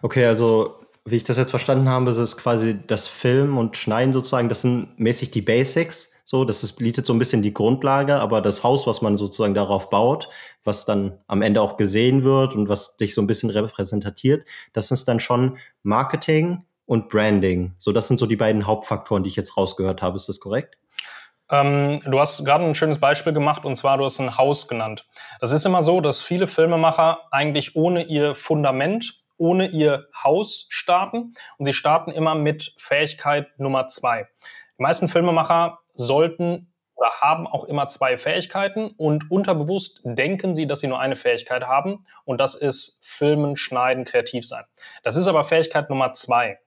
Okay, 0.02 0.26
also 0.26 0.80
wie 1.06 1.16
ich 1.16 1.24
das 1.24 1.38
jetzt 1.38 1.50
verstanden 1.50 1.90
habe, 1.90 2.12
ist 2.12 2.18
es 2.18 2.38
quasi 2.38 2.80
das 2.86 3.08
Film 3.08 3.58
und 3.58 3.76
Schneiden 3.76 4.14
sozusagen, 4.14 4.50
das 4.50 4.62
sind 4.62 5.00
mäßig 5.00 5.32
die 5.32 5.42
Basics. 5.42 6.14
So, 6.26 6.46
das 6.46 6.64
ist, 6.64 6.74
bietet 6.74 7.06
so 7.06 7.14
ein 7.14 7.20
bisschen 7.20 7.42
die 7.42 7.54
Grundlage, 7.54 8.16
aber 8.16 8.40
das 8.42 8.64
Haus, 8.64 8.88
was 8.88 9.02
man 9.02 9.18
sozusagen 9.18 9.54
darauf 9.54 9.90
baut, 9.90 10.30
was 10.64 10.86
dann 10.86 11.18
am 11.28 11.42
Ende 11.42 11.62
auch 11.62 11.76
gesehen 11.76 12.24
wird 12.24 12.56
und 12.56 12.70
was 12.70 12.98
dich 12.98 13.16
so 13.16 13.22
ein 13.22 13.28
bisschen 13.28 13.50
repräsentiert, 13.50 14.48
das 14.74 14.92
ist 14.92 15.08
dann 15.08 15.20
schon 15.20 15.58
Marketing 15.84 16.64
und 16.86 17.10
Branding. 17.10 17.74
So, 17.80 17.92
das 17.92 18.08
sind 18.08 18.18
so 18.18 18.28
die 18.28 18.36
beiden 18.36 18.68
Hauptfaktoren, 18.68 19.24
die 19.24 19.30
ich 19.30 19.36
jetzt 19.36 19.58
rausgehört 19.58 20.02
habe. 20.02 20.16
Ist 20.16 20.30
das 20.30 20.40
korrekt? 20.40 20.78
Ähm, 21.52 22.02
du 22.06 22.20
hast 22.20 22.44
gerade 22.46 22.64
ein 22.64 22.76
schönes 22.76 23.00
Beispiel 23.00 23.34
gemacht 23.34 23.66
und 23.66 23.76
zwar 23.76 23.98
du 23.98 24.06
hast 24.06 24.20
ein 24.20 24.38
Haus 24.38 24.68
genannt. 24.68 25.06
Es 25.42 25.52
ist 25.52 25.66
immer 25.66 25.82
so, 25.82 26.00
dass 26.00 26.22
viele 26.22 26.48
Filmemacher 26.48 27.28
eigentlich 27.30 27.76
ohne 27.76 28.04
ihr 28.04 28.34
Fundament, 28.36 29.22
ohne 29.38 29.68
ihr 29.68 30.08
Haus 30.24 30.68
starten 30.70 31.34
und 31.58 31.66
sie 31.66 31.74
starten 31.74 32.12
immer 32.12 32.36
mit 32.36 32.74
Fähigkeit 32.78 33.48
Nummer 33.60 33.88
zwei. 33.88 34.28
Die 34.80 34.84
meisten 34.84 35.10
Filmemacher 35.10 35.80
sollten 35.94 36.74
oder 36.96 37.10
haben 37.20 37.48
auch 37.48 37.66
immer 37.66 37.88
zwei 37.90 38.18
Fähigkeiten 38.18 38.92
und 38.96 39.30
unterbewusst 39.30 40.02
denken 40.06 40.56
sie, 40.56 40.68
dass 40.68 40.80
sie 40.80 40.88
nur 40.88 41.00
eine 41.00 41.16
Fähigkeit 41.16 41.68
haben 41.68 42.04
und 42.24 42.40
das 42.40 42.56
ist 42.56 43.00
Filmen, 43.04 43.58
Schneiden, 43.58 44.06
kreativ 44.06 44.48
sein. 44.48 44.64
Das 45.04 45.18
ist 45.18 45.28
aber 45.28 45.44
Fähigkeit 45.44 45.90
Nummer 45.90 46.14
zwei. 46.14 46.60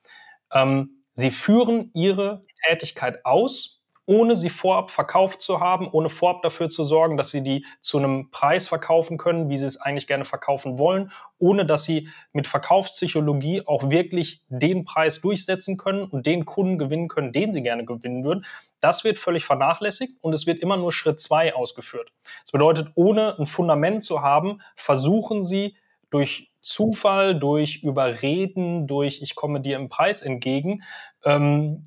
Ähm, 0.53 1.05
sie 1.15 1.31
führen 1.31 1.91
ihre 1.95 2.43
Tätigkeit 2.67 3.25
aus 3.25 3.84
ohne 4.07 4.37
sie 4.37 4.51
vorab 4.51 4.91
verkauft 4.91 5.41
zu 5.41 5.61
haben, 5.61 5.89
ohne 5.91 6.09
vorab 6.09 6.43
dafür 6.43 6.69
zu 6.69 6.85
sorgen, 6.85 7.17
dass 7.17 7.31
sie 7.31 7.43
die 7.43 7.65
zu 7.81 7.99
einem 7.99 8.31
Preis 8.31 8.69
verkaufen 8.69 9.19
können, 9.19 9.49
wie 9.49 9.57
sie 9.57 9.67
es 9.67 9.81
eigentlich 9.81 10.07
gerne 10.07 10.25
verkaufen 10.25 10.79
wollen, 10.79 11.11
ohne 11.39 11.65
dass 11.65 11.85
sie 11.85 12.09
mit 12.33 12.47
Verkaufspsychologie 12.47 13.63
auch 13.67 13.91
wirklich 13.91 14.43
den 14.49 14.85
Preis 14.85 15.21
durchsetzen 15.21 15.77
können 15.77 16.05
und 16.05 16.27
den 16.27 16.45
Kunden 16.45 16.79
gewinnen 16.79 17.09
können, 17.09 17.33
den 17.33 17.53
sie 17.53 17.63
gerne 17.63 17.85
gewinnen 17.85 18.25
würden. 18.25 18.45
Das 18.81 19.05
wird 19.05 19.19
völlig 19.19 19.45
vernachlässigt 19.45 20.13
und 20.21 20.35
es 20.35 20.47
wird 20.47 20.61
immer 20.61 20.77
nur 20.77 20.93
Schritt 20.93 21.19
zwei 21.19 21.55
ausgeführt. 21.55 22.13
Das 22.43 22.53
bedeutet, 22.53 22.89
ohne 22.95 23.39
ein 23.39 23.47
Fundament 23.47 24.03
zu 24.03 24.21
haben, 24.21 24.61
versuchen 24.77 25.43
sie 25.43 25.77
durch 26.11 26.51
Zufall, 26.61 27.39
durch 27.39 27.83
Überreden, 27.83 28.87
durch 28.87 29.21
ich 29.21 29.35
komme 29.35 29.61
dir 29.61 29.77
im 29.77 29.89
Preis 29.89 30.23
entgegen, 30.23 30.83
ähm, 31.25 31.87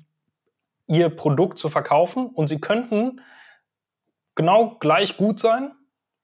ihr 0.88 1.10
Produkt 1.10 1.58
zu 1.58 1.68
verkaufen 1.68 2.26
und 2.26 2.48
sie 2.48 2.60
könnten 2.60 3.20
genau 4.34 4.76
gleich 4.80 5.16
gut 5.16 5.38
sein 5.38 5.72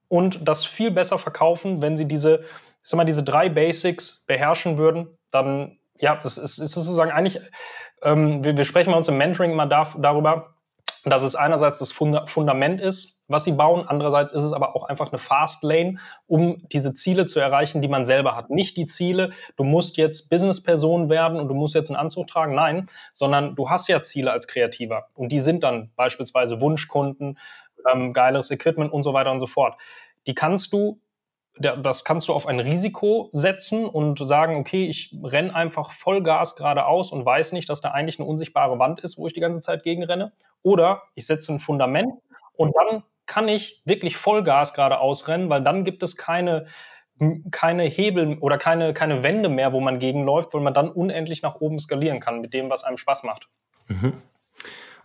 und 0.09 0.47
das 0.49 0.65
viel 0.65 0.91
besser 0.91 1.19
verkaufen, 1.19 1.83
wenn 1.83 1.97
sie 1.97 2.09
diese, 2.09 2.41
ich 2.41 2.49
sag 2.89 2.97
mal, 2.97 3.05
diese 3.05 3.23
drei 3.23 3.49
Basics 3.49 4.25
beherrschen 4.27 4.79
würden, 4.79 5.19
dann, 5.31 5.79
ja, 5.99 6.17
das 6.17 6.39
ist, 6.39 6.59
ist 6.59 6.73
sozusagen 6.73 7.11
eigentlich, 7.11 7.41
ähm, 8.03 8.43
wir, 8.45 8.57
wir, 8.57 8.65
sprechen 8.65 8.91
bei 8.93 8.97
uns 8.97 9.09
im 9.09 9.19
Mentoring 9.19 9.53
immer 9.53 9.67
da, 9.67 9.89
darüber, 9.99 10.54
dass 11.05 11.23
es 11.23 11.35
einerseits 11.35 11.79
das 11.79 11.93
Fundament 11.93 12.81
ist, 12.81 13.23
was 13.29 13.45
sie 13.45 13.53
bauen, 13.53 13.87
andererseits 13.87 14.33
ist 14.33 14.43
es 14.43 14.53
aber 14.53 14.75
auch 14.77 14.85
einfach 14.85 15.11
eine 15.11 15.19
Fast 15.19 15.63
Lane, 15.63 15.99
um 16.27 16.63
diese 16.73 16.95
Ziele 16.95 17.25
zu 17.27 17.41
erreichen, 17.41 17.81
die 17.81 17.89
man 17.89 18.05
selber 18.05 18.37
hat. 18.37 18.51
Nicht 18.51 18.77
die 18.77 18.87
Ziele, 18.87 19.31
du 19.57 19.65
musst 19.65 19.97
jetzt 19.97 20.31
Businessperson 20.31 21.09
werden 21.09 21.39
und 21.39 21.49
du 21.49 21.55
musst 21.55 21.75
jetzt 21.75 21.91
einen 21.91 21.97
Anzug 21.97 22.27
tragen, 22.27 22.55
nein, 22.55 22.87
sondern 23.13 23.55
du 23.55 23.71
hast 23.71 23.89
ja 23.89 24.03
Ziele 24.03 24.31
als 24.31 24.47
Kreativer 24.47 25.09
und 25.15 25.31
die 25.31 25.39
sind 25.39 25.63
dann 25.63 25.91
beispielsweise 25.97 26.61
Wunschkunden, 26.61 27.39
ähm, 27.93 28.13
geileres 28.13 28.51
Equipment 28.51 28.93
und 28.93 29.03
so 29.03 29.13
weiter 29.13 29.31
und 29.31 29.41
so 29.41 29.47
fort. 29.47 29.81
Die 30.27 30.35
kannst 30.35 30.73
du 30.73 31.01
das 31.57 32.05
kannst 32.05 32.29
du 32.29 32.33
auf 32.33 32.47
ein 32.47 32.59
Risiko 32.59 33.31
setzen 33.33 33.85
und 33.87 34.19
sagen, 34.19 34.57
okay, 34.57 34.87
ich 34.87 35.17
renne 35.23 35.55
einfach 35.55 35.93
Vollgas 35.93 36.57
geradeaus 36.57 37.13
und 37.13 37.25
weiß 37.25 37.53
nicht, 37.53 37.69
dass 37.69 37.81
da 37.81 37.91
eigentlich 37.93 38.19
eine 38.19 38.29
unsichtbare 38.29 38.79
Wand 38.79 39.01
ist, 39.01 39.19
wo 39.19 39.27
ich 39.27 39.35
die 39.35 39.41
ganze 39.41 39.61
Zeit 39.61 39.85
gegenrenne. 39.85 40.33
Oder 40.63 41.03
ich 41.15 41.27
setze 41.27 41.53
ein 41.53 41.61
Fundament 41.61 42.13
und 42.57 42.75
dann 42.77 43.05
kann 43.27 43.49
ich 43.49 43.83
wirklich 43.85 44.17
Vollgas 44.17 44.75
geradeaus 44.75 45.29
rennen, 45.29 45.49
weil 45.49 45.63
dann 45.63 45.85
gibt 45.85 46.03
es 46.03 46.17
keine, 46.17 46.65
keine 47.53 47.85
Hebel 47.85 48.39
oder 48.39 48.59
keine, 48.59 48.93
keine 48.93 49.23
Wände 49.23 49.49
mehr, 49.49 49.73
wo 49.73 49.81
man 49.81 50.01
gegenläuft, 50.01 50.55
weil 50.55 50.61
man 50.61 50.75
dann 50.75 50.91
unendlich 50.91 51.43
nach 51.43 51.61
oben 51.61 51.79
skalieren 51.79 52.19
kann 52.19 52.41
mit 52.41 52.53
dem, 52.53 52.69
was 52.69 52.83
einem 52.83 52.97
Spaß 52.97 53.23
macht. 53.23 53.49
Mhm. 53.87 54.15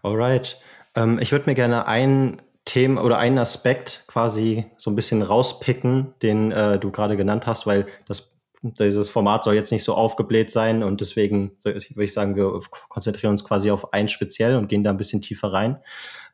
Alright. 0.01 0.59
Ähm, 0.95 1.19
ich 1.19 1.31
würde 1.31 1.49
mir 1.49 1.55
gerne 1.55 1.87
ein 1.87 2.41
Thema 2.69 3.03
oder 3.03 3.17
einen 3.17 3.39
Aspekt 3.39 4.03
quasi 4.07 4.65
so 4.77 4.91
ein 4.91 4.95
bisschen 4.95 5.23
rauspicken, 5.23 6.13
den 6.21 6.51
äh, 6.51 6.77
du 6.77 6.91
gerade 6.91 7.17
genannt 7.17 7.47
hast, 7.47 7.65
weil 7.65 7.87
das, 8.07 8.37
dieses 8.61 9.09
Format 9.09 9.43
soll 9.43 9.55
jetzt 9.55 9.71
nicht 9.71 9.83
so 9.83 9.95
aufgebläht 9.95 10.51
sein 10.51 10.83
und 10.83 11.01
deswegen 11.01 11.57
würde 11.63 12.03
ich 12.03 12.13
sagen, 12.13 12.35
wir 12.35 12.59
konzentrieren 12.89 13.31
uns 13.31 13.43
quasi 13.43 13.71
auf 13.71 13.91
ein 13.93 14.07
speziell 14.07 14.55
und 14.55 14.67
gehen 14.67 14.83
da 14.83 14.91
ein 14.91 14.97
bisschen 14.97 15.21
tiefer 15.21 15.51
rein. 15.51 15.79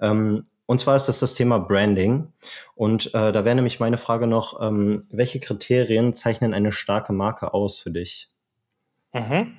Ähm, 0.02 0.44
und 0.66 0.82
zwar 0.82 0.96
ist 0.96 1.06
das 1.06 1.20
das 1.20 1.36
Thema 1.36 1.60
Branding. 1.60 2.34
Und 2.74 3.08
äh, 3.14 3.32
da 3.32 3.46
wäre 3.46 3.56
nämlich 3.56 3.80
meine 3.80 3.98
Frage 3.98 4.28
noch, 4.28 4.60
ähm, 4.62 5.04
welche 5.10 5.40
Kriterien 5.40 6.14
zeichnen 6.14 6.54
eine 6.54 6.72
starke 6.72 7.14
Marke 7.14 7.54
aus 7.54 7.80
für 7.80 7.92
dich? 7.92 8.30
Mhm. 9.14 9.58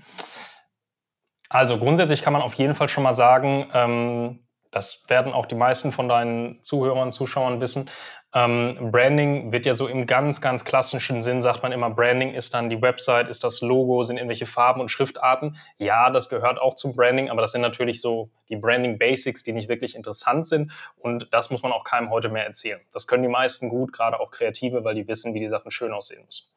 Also 1.49 1.79
grundsätzlich 1.79 2.23
kann 2.23 2.33
man 2.33 2.43
auf 2.43 2.55
jeden 2.55 2.75
Fall 2.75 2.89
schon 2.89 3.05
mal 3.05 3.13
sagen, 3.13 3.69
ähm, 3.73 4.46
das 4.77 5.09
werden 5.09 5.33
auch 5.33 5.47
die 5.47 5.55
meisten 5.55 5.91
von 5.91 6.07
deinen 6.07 6.63
Zuhörern 6.63 7.11
Zuschauern 7.11 7.63
wissen. 7.63 7.89
Ähm, 8.35 8.91
Branding 8.93 9.51
wird 9.51 9.65
ja 9.65 9.73
so 9.73 9.89
im 9.89 10.05
ganz, 10.05 10.43
ganz 10.43 10.67
klassischen 10.67 11.23
Sinn, 11.23 11.41
sagt 11.41 11.63
man 11.63 11.73
immer, 11.73 11.89
Branding 11.89 12.35
ist 12.35 12.53
dann 12.53 12.69
die 12.69 12.83
Website, 12.83 13.29
ist 13.29 13.43
das 13.43 13.63
Logo, 13.63 14.03
sind 14.03 14.19
irgendwelche 14.19 14.45
Farben 14.45 14.83
und 14.83 14.91
Schriftarten. 14.91 15.57
Ja, 15.79 16.11
das 16.11 16.29
gehört 16.29 16.61
auch 16.61 16.75
zum 16.75 16.95
Branding, 16.95 17.31
aber 17.31 17.41
das 17.41 17.53
sind 17.53 17.63
natürlich 17.63 18.03
so 18.03 18.29
die 18.51 18.57
Branding 18.57 18.99
Basics, 18.99 19.43
die 19.43 19.53
nicht 19.53 19.71
wirklich 19.71 19.95
interessant 19.95 20.47
sind. 20.47 20.71
Und 20.99 21.29
das 21.31 21.51
muss 21.51 21.63
man 21.63 21.73
auch 21.73 21.85
keinem 21.85 22.11
heute 22.11 22.29
mehr 22.29 22.45
erzählen. 22.45 22.81
Das 22.93 23.07
können 23.07 23.23
die 23.23 23.31
meisten 23.31 23.71
gut, 23.71 23.95
gerade 23.95 24.21
auch 24.21 24.31
Kreative, 24.31 24.85
weil 24.85 24.95
die 24.95 25.09
wissen, 25.09 25.33
wie 25.33 25.41
die 25.41 25.49
Sachen 25.49 25.71
schön 25.71 25.95
aussehen 25.95 26.23
müssen. 26.27 26.49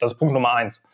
Das 0.00 0.10
ist 0.10 0.18
Punkt 0.18 0.34
Nummer 0.34 0.52
eins. 0.52 0.84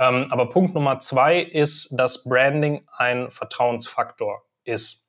Ähm, 0.00 0.26
aber 0.30 0.48
Punkt 0.48 0.74
Nummer 0.74 0.98
zwei 0.98 1.38
ist, 1.38 1.96
dass 1.96 2.24
Branding 2.24 2.88
ein 2.96 3.30
Vertrauensfaktor 3.30 4.42
ist 4.64 5.03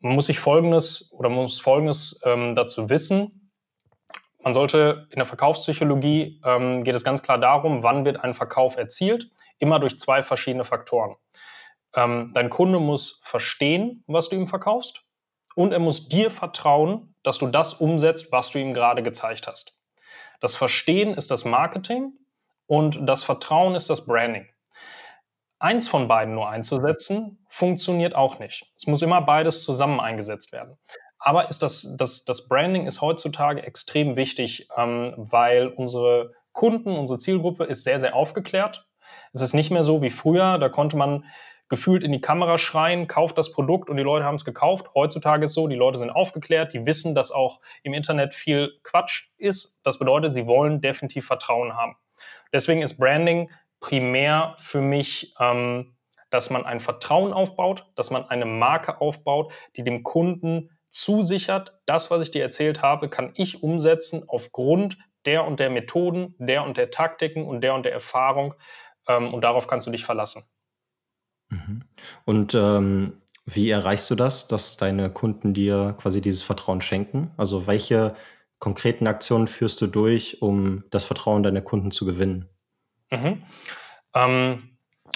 man 0.00 0.14
muss 0.14 0.26
sich 0.26 0.38
Folgendes 0.38 1.12
oder 1.12 1.28
man 1.28 1.42
muss 1.42 1.60
Folgendes 1.60 2.20
ähm, 2.24 2.54
dazu 2.54 2.90
wissen. 2.90 3.52
Man 4.42 4.54
sollte 4.54 5.06
in 5.10 5.16
der 5.16 5.26
Verkaufspsychologie 5.26 6.40
ähm, 6.44 6.82
geht 6.82 6.94
es 6.94 7.04
ganz 7.04 7.22
klar 7.22 7.38
darum, 7.38 7.82
wann 7.82 8.04
wird 8.04 8.24
ein 8.24 8.32
Verkauf 8.32 8.76
erzielt, 8.76 9.30
immer 9.58 9.78
durch 9.78 9.98
zwei 9.98 10.22
verschiedene 10.22 10.64
Faktoren. 10.64 11.16
Ähm, 11.94 12.30
dein 12.34 12.48
Kunde 12.48 12.78
muss 12.78 13.20
verstehen, 13.22 14.02
was 14.06 14.28
du 14.28 14.36
ihm 14.36 14.46
verkaufst, 14.46 15.04
und 15.56 15.72
er 15.72 15.80
muss 15.80 16.08
dir 16.08 16.30
vertrauen, 16.30 17.14
dass 17.22 17.38
du 17.38 17.48
das 17.48 17.74
umsetzt, 17.74 18.32
was 18.32 18.50
du 18.50 18.58
ihm 18.58 18.72
gerade 18.72 19.02
gezeigt 19.02 19.46
hast. 19.46 19.76
Das 20.40 20.56
Verstehen 20.56 21.12
ist 21.12 21.30
das 21.30 21.44
Marketing 21.44 22.12
und 22.66 23.06
das 23.06 23.24
Vertrauen 23.24 23.74
ist 23.74 23.90
das 23.90 24.06
Branding 24.06 24.46
eins 25.60 25.86
von 25.86 26.08
beiden 26.08 26.34
nur 26.34 26.48
einzusetzen, 26.48 27.38
funktioniert 27.48 28.14
auch 28.16 28.38
nicht. 28.38 28.66
Es 28.76 28.86
muss 28.86 29.02
immer 29.02 29.20
beides 29.20 29.62
zusammen 29.62 30.00
eingesetzt 30.00 30.52
werden. 30.52 30.78
Aber 31.18 31.48
ist 31.48 31.62
das, 31.62 31.94
das, 31.96 32.24
das 32.24 32.48
Branding 32.48 32.86
ist 32.86 33.02
heutzutage 33.02 33.62
extrem 33.62 34.16
wichtig, 34.16 34.68
ähm, 34.76 35.12
weil 35.16 35.68
unsere 35.68 36.32
Kunden, 36.52 36.96
unsere 36.96 37.18
Zielgruppe 37.18 37.64
ist 37.64 37.84
sehr, 37.84 37.98
sehr 37.98 38.16
aufgeklärt. 38.16 38.88
Es 39.32 39.42
ist 39.42 39.52
nicht 39.52 39.70
mehr 39.70 39.82
so 39.82 40.02
wie 40.02 40.10
früher, 40.10 40.58
da 40.58 40.68
konnte 40.70 40.96
man 40.96 41.24
gefühlt 41.68 42.02
in 42.02 42.10
die 42.10 42.20
Kamera 42.20 42.58
schreien, 42.58 43.06
kauft 43.06 43.38
das 43.38 43.52
Produkt 43.52 43.88
und 43.90 43.96
die 43.96 44.02
Leute 44.02 44.24
haben 44.24 44.34
es 44.34 44.44
gekauft. 44.44 44.90
Heutzutage 44.94 45.44
ist 45.44 45.50
es 45.50 45.54
so, 45.54 45.68
die 45.68 45.76
Leute 45.76 45.98
sind 45.98 46.10
aufgeklärt, 46.10 46.72
die 46.72 46.84
wissen, 46.84 47.14
dass 47.14 47.30
auch 47.30 47.60
im 47.82 47.94
Internet 47.94 48.34
viel 48.34 48.72
Quatsch 48.82 49.28
ist. 49.36 49.80
Das 49.84 49.98
bedeutet, 49.98 50.34
sie 50.34 50.46
wollen 50.46 50.80
definitiv 50.80 51.26
Vertrauen 51.26 51.76
haben. 51.76 51.96
Deswegen 52.52 52.82
ist 52.82 52.98
Branding 52.98 53.50
primär 53.80 54.54
für 54.58 54.80
mich, 54.80 55.34
ähm, 55.40 55.96
dass 56.30 56.50
man 56.50 56.64
ein 56.64 56.80
Vertrauen 56.80 57.32
aufbaut, 57.32 57.86
dass 57.96 58.10
man 58.10 58.24
eine 58.24 58.46
Marke 58.46 59.00
aufbaut, 59.00 59.52
die 59.76 59.82
dem 59.82 60.02
Kunden 60.02 60.70
zusichert, 60.86 61.80
das, 61.86 62.10
was 62.10 62.22
ich 62.22 62.30
dir 62.30 62.42
erzählt 62.42 62.82
habe, 62.82 63.08
kann 63.08 63.32
ich 63.36 63.62
umsetzen 63.62 64.24
aufgrund 64.26 64.98
der 65.26 65.44
und 65.44 65.60
der 65.60 65.70
Methoden, 65.70 66.34
der 66.38 66.64
und 66.64 66.76
der 66.76 66.90
Taktiken 66.90 67.46
und 67.46 67.62
der 67.62 67.74
und 67.74 67.84
der 67.84 67.92
Erfahrung. 67.92 68.54
Ähm, 69.08 69.32
und 69.32 69.42
darauf 69.42 69.66
kannst 69.66 69.86
du 69.86 69.90
dich 69.90 70.04
verlassen. 70.04 70.44
Mhm. 71.48 71.82
Und 72.24 72.54
ähm, 72.54 73.20
wie 73.44 73.70
erreichst 73.70 74.10
du 74.10 74.14
das, 74.14 74.48
dass 74.48 74.76
deine 74.76 75.10
Kunden 75.10 75.54
dir 75.54 75.96
quasi 75.98 76.20
dieses 76.20 76.42
Vertrauen 76.42 76.80
schenken? 76.80 77.32
Also 77.36 77.66
welche 77.66 78.14
konkreten 78.58 79.06
Aktionen 79.06 79.48
führst 79.48 79.80
du 79.80 79.86
durch, 79.86 80.42
um 80.42 80.84
das 80.90 81.04
Vertrauen 81.04 81.42
deiner 81.42 81.62
Kunden 81.62 81.90
zu 81.90 82.04
gewinnen? 82.04 82.48
Mhm. 83.10 83.42
Ähm, 84.14 84.70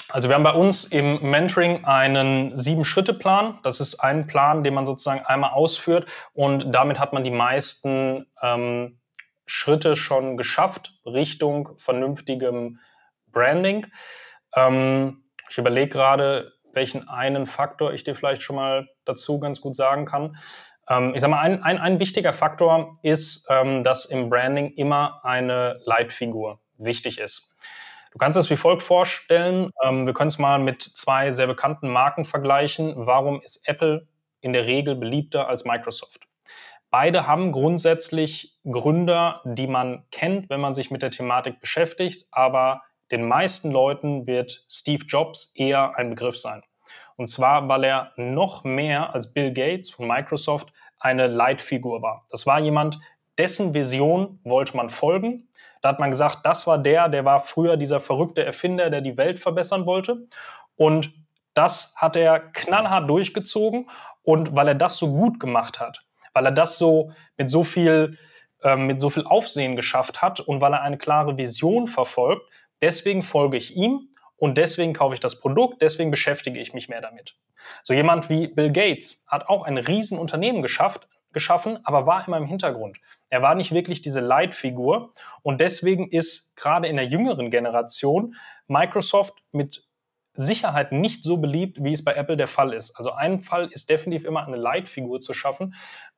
also 0.09 0.29
wir 0.29 0.35
haben 0.35 0.43
bei 0.43 0.53
uns 0.53 0.85
im 0.85 1.21
Mentoring 1.21 1.85
einen 1.85 2.55
Sieben-Schritte-Plan. 2.55 3.59
Das 3.63 3.79
ist 3.79 3.95
ein 3.95 4.27
Plan, 4.27 4.63
den 4.63 4.73
man 4.73 4.85
sozusagen 4.85 5.25
einmal 5.25 5.51
ausführt 5.51 6.09
und 6.33 6.73
damit 6.73 6.99
hat 6.99 7.13
man 7.13 7.23
die 7.23 7.31
meisten 7.31 8.27
ähm, 8.41 8.99
Schritte 9.45 9.95
schon 9.95 10.37
geschafft 10.37 10.93
Richtung 11.05 11.69
vernünftigem 11.77 12.79
Branding. 13.31 13.87
Ähm, 14.55 15.23
ich 15.49 15.57
überlege 15.57 15.89
gerade, 15.89 16.53
welchen 16.73 17.07
einen 17.07 17.45
Faktor 17.45 17.93
ich 17.93 18.03
dir 18.03 18.15
vielleicht 18.15 18.41
schon 18.41 18.55
mal 18.55 18.87
dazu 19.05 19.39
ganz 19.39 19.61
gut 19.61 19.75
sagen 19.75 20.05
kann. 20.05 20.35
Ähm, 20.89 21.13
ich 21.15 21.21
sage 21.21 21.31
mal, 21.31 21.41
ein, 21.41 21.63
ein, 21.63 21.77
ein 21.77 21.99
wichtiger 21.99 22.33
Faktor 22.33 22.97
ist, 23.01 23.47
ähm, 23.49 23.83
dass 23.83 24.05
im 24.05 24.29
Branding 24.29 24.71
immer 24.73 25.19
eine 25.23 25.79
Leitfigur 25.85 26.59
wichtig 26.77 27.19
ist. 27.19 27.54
Du 28.15 28.19
kannst 28.19 28.37
es 28.37 28.49
wie 28.49 28.55
folgt 28.55 28.81
vorstellen. 28.81 29.71
Ähm, 29.83 30.05
wir 30.05 30.13
können 30.13 30.29
es 30.29 30.39
mal 30.39 30.57
mit 30.57 30.81
zwei 30.81 31.31
sehr 31.31 31.47
bekannten 31.47 31.89
Marken 31.89 32.23
vergleichen. 32.23 32.93
Warum 32.95 33.41
ist 33.41 33.67
Apple 33.67 34.07
in 34.39 34.53
der 34.53 34.67
Regel 34.67 34.95
beliebter 34.95 35.49
als 35.49 35.65
Microsoft? 35.65 36.25
Beide 36.89 37.27
haben 37.27 37.51
grundsätzlich 37.51 38.57
Gründer, 38.63 39.41
die 39.43 39.67
man 39.67 40.05
kennt, 40.11 40.49
wenn 40.49 40.61
man 40.61 40.73
sich 40.73 40.91
mit 40.91 41.01
der 41.01 41.11
Thematik 41.11 41.59
beschäftigt, 41.59 42.25
aber 42.31 42.83
den 43.11 43.27
meisten 43.27 43.69
Leuten 43.69 44.25
wird 44.27 44.63
Steve 44.71 45.03
Jobs 45.05 45.51
eher 45.53 45.97
ein 45.97 46.11
Begriff 46.11 46.37
sein. 46.37 46.63
Und 47.17 47.27
zwar, 47.27 47.67
weil 47.67 47.83
er 47.83 48.13
noch 48.15 48.63
mehr 48.63 49.13
als 49.13 49.33
Bill 49.33 49.51
Gates 49.51 49.89
von 49.89 50.07
Microsoft 50.07 50.71
eine 50.99 51.27
Leitfigur 51.27 52.01
war. 52.01 52.25
Das 52.29 52.47
war 52.47 52.61
jemand, 52.61 52.97
dessen 53.37 53.73
Vision 53.73 54.39
wollte 54.45 54.77
man 54.77 54.89
folgen. 54.89 55.49
Da 55.85 55.89
hat 55.89 55.99
man 55.99 56.09
gesagt, 56.09 56.39
das 56.41 56.65
war 56.65 56.79
der, 56.79 57.09
der 57.09 57.25
war 57.25 57.39
früher 57.39 57.77
dieser 57.77 57.99
verrückte 57.99 58.43
Erfinder, 58.43 58.89
der 58.89 59.01
die 59.01 59.17
Welt 59.17 59.39
verbessern 59.39 59.85
wollte. 59.85 60.25
Und 60.75 61.13
das 61.53 61.93
hat 61.95 62.15
er 62.15 62.39
knallhart 62.39 63.07
durchgezogen. 63.07 63.87
Und 64.23 64.55
weil 64.55 64.69
er 64.69 64.73
das 64.73 64.97
so 64.97 65.13
gut 65.13 65.39
gemacht 65.39 65.79
hat, 65.79 66.03
weil 66.33 66.47
er 66.47 66.51
das 66.51 66.79
so 66.79 67.11
mit 67.37 67.51
so 67.51 67.61
viel, 67.61 68.17
äh, 68.63 68.75
mit 68.75 68.99
so 68.99 69.11
viel 69.11 69.25
Aufsehen 69.25 69.75
geschafft 69.75 70.23
hat 70.23 70.39
und 70.39 70.59
weil 70.59 70.73
er 70.73 70.81
eine 70.81 70.97
klare 70.97 71.37
Vision 71.37 71.85
verfolgt, 71.85 72.49
deswegen 72.81 73.21
folge 73.21 73.57
ich 73.57 73.75
ihm 73.75 74.09
und 74.37 74.57
deswegen 74.57 74.93
kaufe 74.93 75.13
ich 75.13 75.19
das 75.19 75.39
Produkt, 75.39 75.83
deswegen 75.83 76.09
beschäftige 76.09 76.59
ich 76.59 76.73
mich 76.73 76.89
mehr 76.89 77.01
damit. 77.01 77.35
So 77.83 77.93
jemand 77.93 78.27
wie 78.27 78.47
Bill 78.47 78.71
Gates 78.71 79.23
hat 79.27 79.49
auch 79.49 79.65
ein 79.65 79.77
Riesenunternehmen 79.77 80.63
geschafft, 80.63 81.07
geschaffen, 81.35 81.77
aber 81.83 82.07
war 82.07 82.27
immer 82.27 82.37
im 82.37 82.47
Hintergrund. 82.47 82.97
Er 83.29 83.43
war 83.43 83.53
nicht 83.53 83.71
wirklich 83.71 84.01
diese 84.01 84.21
Leitfigur 84.21 85.13
und 85.43 85.61
deswegen 85.61 86.09
ist 86.09 86.55
gerade 86.55 86.87
in 86.87 86.95
der 86.95 87.05
jüngeren 87.05 87.51
Generation 87.51 88.33
Microsoft 88.67 89.35
mit 89.51 89.85
Sicherheit 90.33 90.91
nicht 90.91 91.23
so 91.23 91.37
beliebt, 91.37 91.77
wie 91.83 91.91
es 91.91 92.03
bei 92.03 92.13
Apple 92.15 92.35
der 92.35 92.47
Fall 92.47 92.73
ist. 92.73 92.97
Also 92.97 93.11
ein 93.11 93.41
Fall 93.41 93.67
ist 93.67 93.89
definitiv 93.89 94.25
immer 94.25 94.47
eine 94.47 94.57
Leitfigur 94.57 95.19
zu 95.19 95.33
schaffen, 95.33 95.75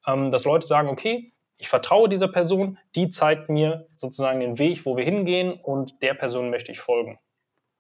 ähm, 0.07 0.31
dass 0.31 0.45
Leute 0.45 0.65
sagen, 0.65 0.87
okay, 0.87 1.33
Ich 1.59 1.69
vertraue 1.69 2.07
dieser 2.07 2.27
Person, 2.27 2.77
die 2.95 3.09
zeigt 3.09 3.49
mir 3.49 3.87
sozusagen 3.95 4.39
den 4.39 4.59
Weg, 4.59 4.85
wo 4.85 4.95
wir 4.95 5.03
hingehen 5.03 5.53
und 5.53 6.03
der 6.03 6.13
Person 6.13 6.51
möchte 6.51 6.71
ich 6.71 6.79
folgen. 6.79 7.17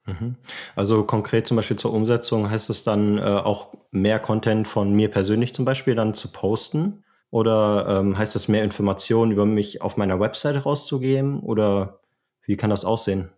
Mhm. 0.05 0.35
Also 0.75 1.03
konkret 1.03 1.47
zum 1.47 1.57
Beispiel 1.57 1.77
zur 1.77 1.93
Umsetzung 1.93 2.49
heißt 2.49 2.69
es 2.71 2.83
dann 2.83 3.19
äh, 3.19 3.21
auch 3.21 3.73
mehr 3.91 4.19
Content 4.19 4.67
von 4.67 4.93
mir 4.93 5.11
persönlich 5.11 5.53
zum 5.53 5.65
Beispiel 5.65 5.93
dann 5.93 6.15
zu 6.15 6.31
posten? 6.31 7.03
Oder 7.29 7.85
ähm, 7.87 8.17
heißt 8.17 8.35
es 8.35 8.47
mehr 8.47 8.63
Informationen 8.63 9.31
über 9.31 9.45
mich 9.45 9.81
auf 9.81 9.97
meiner 9.97 10.19
Website 10.19 10.65
rauszugeben? 10.65 11.41
Oder 11.41 11.99
wie 12.43 12.55
kann 12.55 12.69
das 12.69 12.85
aussehen? 12.85 13.31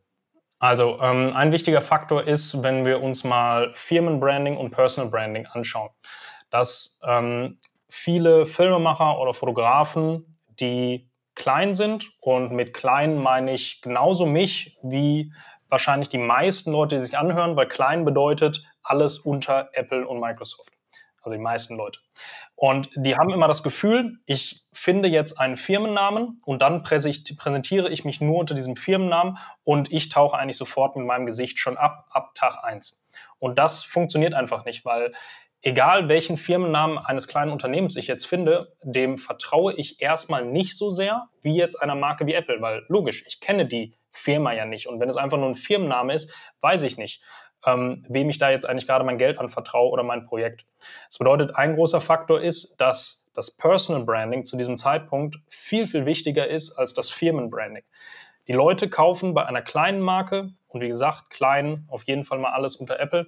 Also 0.60 1.00
ähm, 1.02 1.32
ein 1.36 1.52
wichtiger 1.52 1.82
Faktor 1.82 2.28
ist, 2.28 2.62
wenn 2.64 2.86
wir 2.86 3.02
uns 3.02 3.24
mal 3.24 3.72
Firmenbranding 3.74 4.58
und 4.58 4.72
Personal 4.72 5.10
Branding 5.10 5.48
anschauen, 5.48 5.90
dass 6.50 7.00
ähm, 7.08 7.58
viele 7.88 8.46
Filmemacher 8.46 9.20
oder 9.20 9.34
Fotografen, 9.34 10.38
die 10.60 11.10
klein 11.36 11.74
sind 11.74 12.12
und 12.20 12.52
mit 12.52 12.74
klein 12.74 13.18
meine 13.18 13.54
ich 13.54 13.82
genauso 13.82 14.26
mich 14.26 14.78
wie 14.84 15.32
wahrscheinlich 15.70 16.10
die 16.10 16.18
meisten 16.18 16.72
Leute, 16.72 16.96
die 16.96 17.02
sich 17.02 17.18
anhören, 17.18 17.56
weil 17.56 17.68
klein 17.68 18.04
bedeutet 18.04 18.62
alles 18.84 19.20
unter 19.20 19.70
Apple 19.74 20.06
und 20.06 20.20
Microsoft. 20.20 20.72
Also 21.30 21.38
die 21.38 21.44
meisten 21.44 21.78
Leute. 21.78 22.00
Und 22.56 22.90
die 22.96 23.16
haben 23.16 23.30
immer 23.30 23.48
das 23.48 23.62
Gefühl, 23.62 24.18
ich 24.26 24.66
finde 24.74 25.08
jetzt 25.08 25.40
einen 25.40 25.56
Firmennamen 25.56 26.42
und 26.46 26.62
dann 26.62 26.82
präsentiere 26.82 27.90
ich 27.90 28.04
mich 28.04 28.20
nur 28.20 28.40
unter 28.40 28.56
diesem 28.56 28.76
Firmennamen 28.76 29.38
und 29.64 29.94
ich 29.94 30.10
tauche 30.10 30.38
eigentlich 30.38 30.58
sofort 30.58 30.96
mit 30.96 31.06
meinem 31.06 31.28
Gesicht 31.28 31.60
schon 31.60 31.78
ab, 31.78 32.08
ab 32.10 32.34
Tag 32.34 32.64
1. 32.64 33.06
Und 33.38 33.60
das 33.60 33.84
funktioniert 33.84 34.34
einfach 34.34 34.66
nicht, 34.66 34.86
weil 34.86 35.14
egal 35.62 36.10
welchen 36.10 36.36
Firmennamen 36.36 36.98
eines 36.98 37.28
kleinen 37.28 37.52
Unternehmens 37.52 37.96
ich 37.96 38.08
jetzt 38.08 38.26
finde, 38.26 38.76
dem 38.82 39.20
vertraue 39.20 39.74
ich 39.76 40.02
erstmal 40.02 40.44
nicht 40.44 40.76
so 40.76 40.90
sehr 40.90 41.28
wie 41.42 41.56
jetzt 41.56 41.76
einer 41.76 41.96
Marke 41.96 42.26
wie 42.26 42.34
Apple, 42.34 42.60
weil 42.62 42.84
logisch, 42.88 43.24
ich 43.28 43.40
kenne 43.40 43.68
die 43.68 43.94
Firma 44.10 44.54
ja 44.54 44.66
nicht. 44.66 44.88
Und 44.88 45.00
wenn 45.00 45.10
es 45.10 45.18
einfach 45.18 45.38
nur 45.38 45.48
ein 45.48 45.56
Firmenname 45.56 46.14
ist, 46.14 46.34
weiß 46.62 46.82
ich 46.84 46.98
nicht, 46.98 47.22
ähm, 47.66 48.06
wem 48.10 48.30
ich 48.30 48.38
da 48.38 48.50
jetzt 48.50 48.68
eigentlich 48.68 48.88
gerade 48.88 49.06
mein 49.06 49.18
Geld 49.18 49.38
anvertraue 49.40 49.90
oder 49.90 50.04
mein 50.04 50.26
Projekt. 50.26 50.66
Das 51.08 51.18
bedeutet, 51.18 51.56
ein 51.56 51.76
großer 51.76 52.02
Faktor 52.02 52.42
ist, 52.42 52.78
dass 52.78 53.30
das 53.34 53.52
Personal 53.52 54.04
Branding 54.04 54.44
zu 54.44 54.58
diesem 54.58 54.78
Zeitpunkt 54.78 55.38
viel, 55.50 55.88
viel 55.88 56.06
wichtiger 56.06 56.48
ist 56.48 56.78
als 56.78 56.94
das 56.94 57.10
Firmenbranding. 57.10 57.84
Die 58.48 58.54
Leute 58.54 58.90
kaufen 58.90 59.34
bei 59.34 59.46
einer 59.46 59.62
kleinen 59.62 60.02
Marke, 60.02 60.52
und 60.68 60.82
wie 60.82 60.88
gesagt, 60.88 61.30
klein, 61.30 61.86
auf 61.88 62.04
jeden 62.04 62.24
Fall 62.24 62.40
mal 62.40 62.52
alles 62.52 62.76
unter 62.76 63.00
Apple, 63.00 63.28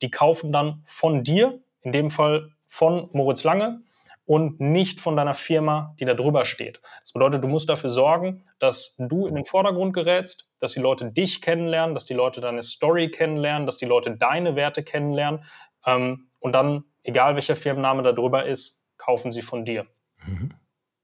die 0.00 0.10
kaufen 0.10 0.52
dann 0.52 0.82
von 0.84 1.22
dir 1.22 1.60
in 1.82 1.92
dem 1.92 2.10
Fall 2.10 2.50
von 2.66 3.08
Moritz 3.12 3.44
Lange 3.44 3.82
und 4.24 4.60
nicht 4.60 5.00
von 5.00 5.16
deiner 5.16 5.34
Firma, 5.34 5.94
die 5.98 6.04
da 6.04 6.14
drüber 6.14 6.44
steht. 6.44 6.80
Das 7.00 7.12
bedeutet, 7.12 7.42
du 7.42 7.48
musst 7.48 7.68
dafür 7.68 7.90
sorgen, 7.90 8.44
dass 8.58 8.94
du 8.98 9.26
in 9.26 9.34
den 9.34 9.44
Vordergrund 9.44 9.94
gerätst, 9.94 10.48
dass 10.60 10.72
die 10.72 10.80
Leute 10.80 11.10
dich 11.10 11.42
kennenlernen, 11.42 11.94
dass 11.94 12.04
die 12.04 12.14
Leute 12.14 12.40
deine 12.40 12.62
Story 12.62 13.10
kennenlernen, 13.10 13.66
dass 13.66 13.78
die 13.78 13.86
Leute 13.86 14.16
deine 14.16 14.54
Werte 14.56 14.82
kennenlernen 14.84 15.44
ähm, 15.86 16.28
und 16.40 16.52
dann, 16.52 16.84
egal 17.02 17.34
welcher 17.34 17.56
Firmenname 17.56 18.02
da 18.02 18.12
drüber 18.12 18.46
ist, 18.46 18.86
kaufen 18.96 19.32
sie 19.32 19.42
von 19.42 19.64
dir. 19.64 19.86
Mhm. 20.26 20.54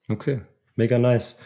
Okay, 0.09 0.43
mega 0.77 0.99
nice. 0.99 1.41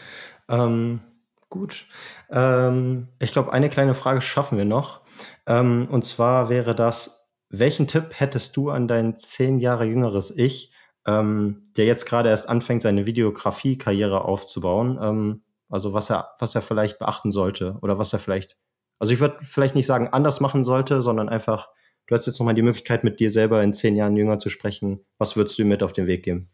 Ähm, 0.47 1.01
gut. 1.49 1.87
Ähm, 2.31 3.07
ich 3.19 3.31
glaube, 3.31 3.51
eine 3.51 3.69
kleine 3.69 3.95
Frage 3.95 4.21
schaffen 4.21 4.57
wir 4.57 4.65
noch. 4.65 5.01
Ähm, 5.45 5.87
und 5.89 6.05
zwar 6.05 6.49
wäre 6.49 6.75
das, 6.75 7.31
welchen 7.49 7.87
Tipp 7.87 8.11
hättest 8.13 8.57
du 8.57 8.69
an 8.69 8.87
dein 8.87 9.15
zehn 9.15 9.59
Jahre 9.59 9.85
jüngeres 9.85 10.35
Ich, 10.35 10.72
ähm, 11.07 11.63
der 11.77 11.85
jetzt 11.85 12.05
gerade 12.05 12.29
erst 12.29 12.49
anfängt, 12.49 12.81
seine 12.81 13.05
Videografie-Karriere 13.05 14.25
aufzubauen? 14.25 14.99
Ähm, 15.01 15.43
also 15.69 15.93
was 15.93 16.09
er, 16.09 16.35
was 16.39 16.55
er 16.55 16.61
vielleicht 16.61 16.99
beachten 16.99 17.31
sollte 17.31 17.77
oder 17.81 17.97
was 17.97 18.13
er 18.13 18.19
vielleicht, 18.19 18.57
also 18.99 19.13
ich 19.13 19.19
würde 19.19 19.37
vielleicht 19.41 19.75
nicht 19.75 19.87
sagen, 19.87 20.09
anders 20.09 20.39
machen 20.39 20.63
sollte, 20.63 21.01
sondern 21.01 21.29
einfach, 21.29 21.69
du 22.07 22.15
hast 22.15 22.27
jetzt 22.27 22.39
nochmal 22.39 22.53
die 22.53 22.61
Möglichkeit, 22.61 23.03
mit 23.03 23.19
dir 23.19 23.31
selber 23.31 23.63
in 23.63 23.73
zehn 23.73 23.95
Jahren 23.95 24.15
jünger 24.15 24.39
zu 24.39 24.49
sprechen. 24.49 25.05
Was 25.17 25.35
würdest 25.35 25.57
du 25.57 25.63
ihm 25.63 25.69
mit 25.69 25.83
auf 25.83 25.93
den 25.93 26.07
Weg 26.07 26.23
geben? 26.23 26.51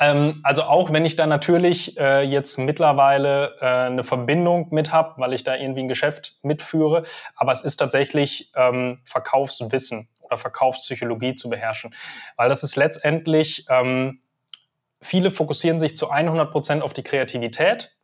Ähm, 0.00 0.40
also 0.42 0.62
auch 0.62 0.92
wenn 0.92 1.04
ich 1.04 1.16
da 1.16 1.26
natürlich 1.26 1.98
äh, 1.98 2.22
jetzt 2.22 2.58
mittlerweile 2.58 3.56
äh, 3.60 3.64
eine 3.64 4.04
Verbindung 4.04 4.68
mit 4.70 4.92
habe, 4.92 5.14
weil 5.20 5.32
ich 5.32 5.44
da 5.44 5.54
irgendwie 5.54 5.82
ein 5.82 5.88
Geschäft 5.88 6.38
mitführe, 6.42 7.02
aber 7.36 7.52
es 7.52 7.62
ist 7.62 7.76
tatsächlich 7.76 8.50
ähm, 8.56 8.96
Verkaufswissen 9.04 10.08
oder 10.34 10.38
Verkaufspsychologie 10.38 11.34
zu 11.34 11.48
beherrschen, 11.48 11.94
weil 12.36 12.48
das 12.48 12.62
ist 12.62 12.76
letztendlich, 12.76 13.66
ähm, 13.68 14.20
viele 15.00 15.30
fokussieren 15.30 15.80
sich 15.80 15.96
zu 15.96 16.10
100 16.10 16.50
Prozent 16.50 16.82
auf 16.82 16.92
die 16.92 17.02
Kreativität 17.02 17.96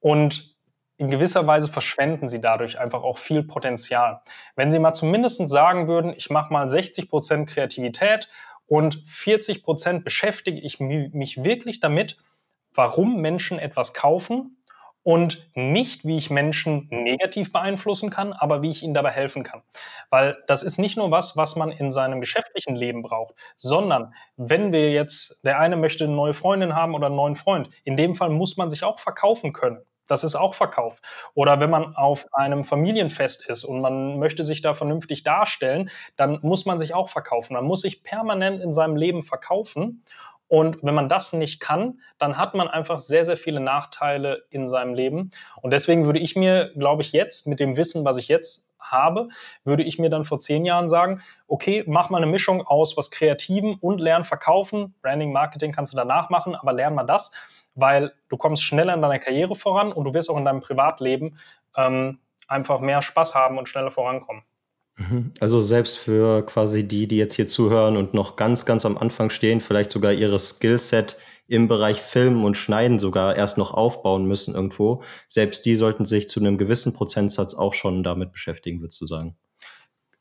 und 0.00 0.56
in 0.96 1.10
gewisser 1.10 1.46
Weise 1.46 1.68
verschwenden 1.68 2.26
sie 2.26 2.40
dadurch 2.40 2.80
einfach 2.80 3.04
auch 3.04 3.18
viel 3.18 3.44
Potenzial. 3.44 4.20
Wenn 4.56 4.72
sie 4.72 4.80
mal 4.80 4.92
zumindest 4.92 5.48
sagen 5.48 5.86
würden, 5.86 6.12
ich 6.16 6.28
mache 6.28 6.52
mal 6.52 6.66
60 6.66 7.08
Prozent 7.08 7.48
Kreativität 7.48 8.28
und 8.66 9.00
40 9.06 9.62
Prozent 9.62 10.04
beschäftige 10.04 10.58
ich 10.58 10.80
mich 10.80 11.44
wirklich 11.44 11.78
damit, 11.78 12.16
warum 12.74 13.20
Menschen 13.20 13.60
etwas 13.60 13.94
kaufen 13.94 14.57
und 15.08 15.48
nicht, 15.54 16.04
wie 16.04 16.18
ich 16.18 16.28
Menschen 16.28 16.86
negativ 16.90 17.50
beeinflussen 17.50 18.10
kann, 18.10 18.34
aber 18.34 18.62
wie 18.62 18.68
ich 18.68 18.82
ihnen 18.82 18.92
dabei 18.92 19.10
helfen 19.10 19.42
kann. 19.42 19.62
Weil 20.10 20.36
das 20.48 20.62
ist 20.62 20.76
nicht 20.76 20.98
nur 20.98 21.10
was, 21.10 21.34
was 21.34 21.56
man 21.56 21.72
in 21.72 21.90
seinem 21.90 22.20
geschäftlichen 22.20 22.76
Leben 22.76 23.00
braucht, 23.00 23.34
sondern 23.56 24.12
wenn 24.36 24.70
wir 24.70 24.92
jetzt, 24.92 25.42
der 25.46 25.60
eine 25.60 25.78
möchte 25.78 26.04
eine 26.04 26.12
neue 26.12 26.34
Freundin 26.34 26.74
haben 26.74 26.94
oder 26.94 27.06
einen 27.06 27.16
neuen 27.16 27.36
Freund, 27.36 27.70
in 27.84 27.96
dem 27.96 28.14
Fall 28.14 28.28
muss 28.28 28.58
man 28.58 28.68
sich 28.68 28.84
auch 28.84 28.98
verkaufen 28.98 29.54
können. 29.54 29.78
Das 30.08 30.24
ist 30.24 30.34
auch 30.34 30.52
Verkauf. 30.52 30.98
Oder 31.32 31.58
wenn 31.60 31.70
man 31.70 31.94
auf 31.96 32.26
einem 32.32 32.64
Familienfest 32.64 33.48
ist 33.48 33.64
und 33.64 33.80
man 33.80 34.18
möchte 34.18 34.42
sich 34.42 34.60
da 34.60 34.74
vernünftig 34.74 35.22
darstellen, 35.22 35.88
dann 36.16 36.38
muss 36.42 36.66
man 36.66 36.78
sich 36.78 36.92
auch 36.92 37.08
verkaufen. 37.08 37.54
Man 37.54 37.64
muss 37.64 37.80
sich 37.80 38.02
permanent 38.02 38.62
in 38.62 38.74
seinem 38.74 38.96
Leben 38.96 39.22
verkaufen. 39.22 40.02
Und 40.48 40.82
wenn 40.82 40.94
man 40.94 41.08
das 41.08 41.32
nicht 41.32 41.60
kann, 41.60 42.00
dann 42.18 42.38
hat 42.38 42.54
man 42.54 42.68
einfach 42.68 43.00
sehr, 43.00 43.24
sehr 43.24 43.36
viele 43.36 43.60
Nachteile 43.60 44.46
in 44.50 44.66
seinem 44.66 44.94
Leben. 44.94 45.30
Und 45.60 45.72
deswegen 45.72 46.06
würde 46.06 46.18
ich 46.18 46.36
mir, 46.36 46.72
glaube 46.74 47.02
ich, 47.02 47.12
jetzt 47.12 47.46
mit 47.46 47.60
dem 47.60 47.76
Wissen, 47.76 48.04
was 48.04 48.16
ich 48.16 48.28
jetzt 48.28 48.68
habe, 48.80 49.28
würde 49.64 49.82
ich 49.82 49.98
mir 49.98 50.10
dann 50.10 50.24
vor 50.24 50.38
zehn 50.38 50.64
Jahren 50.64 50.88
sagen, 50.88 51.20
okay, 51.46 51.84
mach 51.86 52.10
mal 52.10 52.18
eine 52.18 52.30
Mischung 52.30 52.62
aus 52.66 52.96
was 52.96 53.10
Kreativen 53.10 53.74
und 53.74 54.00
Lernen 54.00 54.24
verkaufen. 54.24 54.94
Branding, 55.02 55.32
Marketing 55.32 55.72
kannst 55.72 55.92
du 55.92 55.96
danach 55.96 56.30
machen, 56.30 56.54
aber 56.54 56.72
lern 56.72 56.94
mal 56.94 57.04
das, 57.04 57.30
weil 57.74 58.12
du 58.28 58.36
kommst 58.36 58.62
schneller 58.62 58.94
in 58.94 59.02
deiner 59.02 59.18
Karriere 59.18 59.54
voran 59.54 59.92
und 59.92 60.04
du 60.04 60.14
wirst 60.14 60.30
auch 60.30 60.36
in 60.36 60.44
deinem 60.44 60.60
Privatleben 60.60 61.36
ähm, 61.76 62.20
einfach 62.46 62.80
mehr 62.80 63.02
Spaß 63.02 63.34
haben 63.34 63.58
und 63.58 63.68
schneller 63.68 63.90
vorankommen. 63.90 64.42
Mhm. 64.98 65.32
Also 65.38 65.60
selbst 65.60 65.96
für 65.96 66.44
quasi 66.44 66.86
die, 66.86 67.06
die 67.06 67.16
jetzt 67.16 67.34
hier 67.34 67.46
zuhören 67.46 67.96
und 67.96 68.14
noch 68.14 68.34
ganz, 68.36 68.66
ganz 68.66 68.84
am 68.84 68.98
Anfang 68.98 69.30
stehen, 69.30 69.60
vielleicht 69.60 69.92
sogar 69.92 70.12
ihre 70.12 70.38
Skillset 70.38 71.16
im 71.46 71.68
Bereich 71.68 72.02
Filmen 72.02 72.44
und 72.44 72.56
Schneiden 72.56 72.98
sogar 72.98 73.36
erst 73.36 73.56
noch 73.56 73.72
aufbauen 73.72 74.26
müssen 74.26 74.54
irgendwo. 74.54 75.02
Selbst 75.28 75.64
die 75.64 75.76
sollten 75.76 76.04
sich 76.04 76.28
zu 76.28 76.40
einem 76.40 76.58
gewissen 76.58 76.92
Prozentsatz 76.92 77.54
auch 77.54 77.74
schon 77.74 78.02
damit 78.02 78.32
beschäftigen, 78.32 78.80
würdest 78.80 79.00
du 79.00 79.06
sagen? 79.06 79.36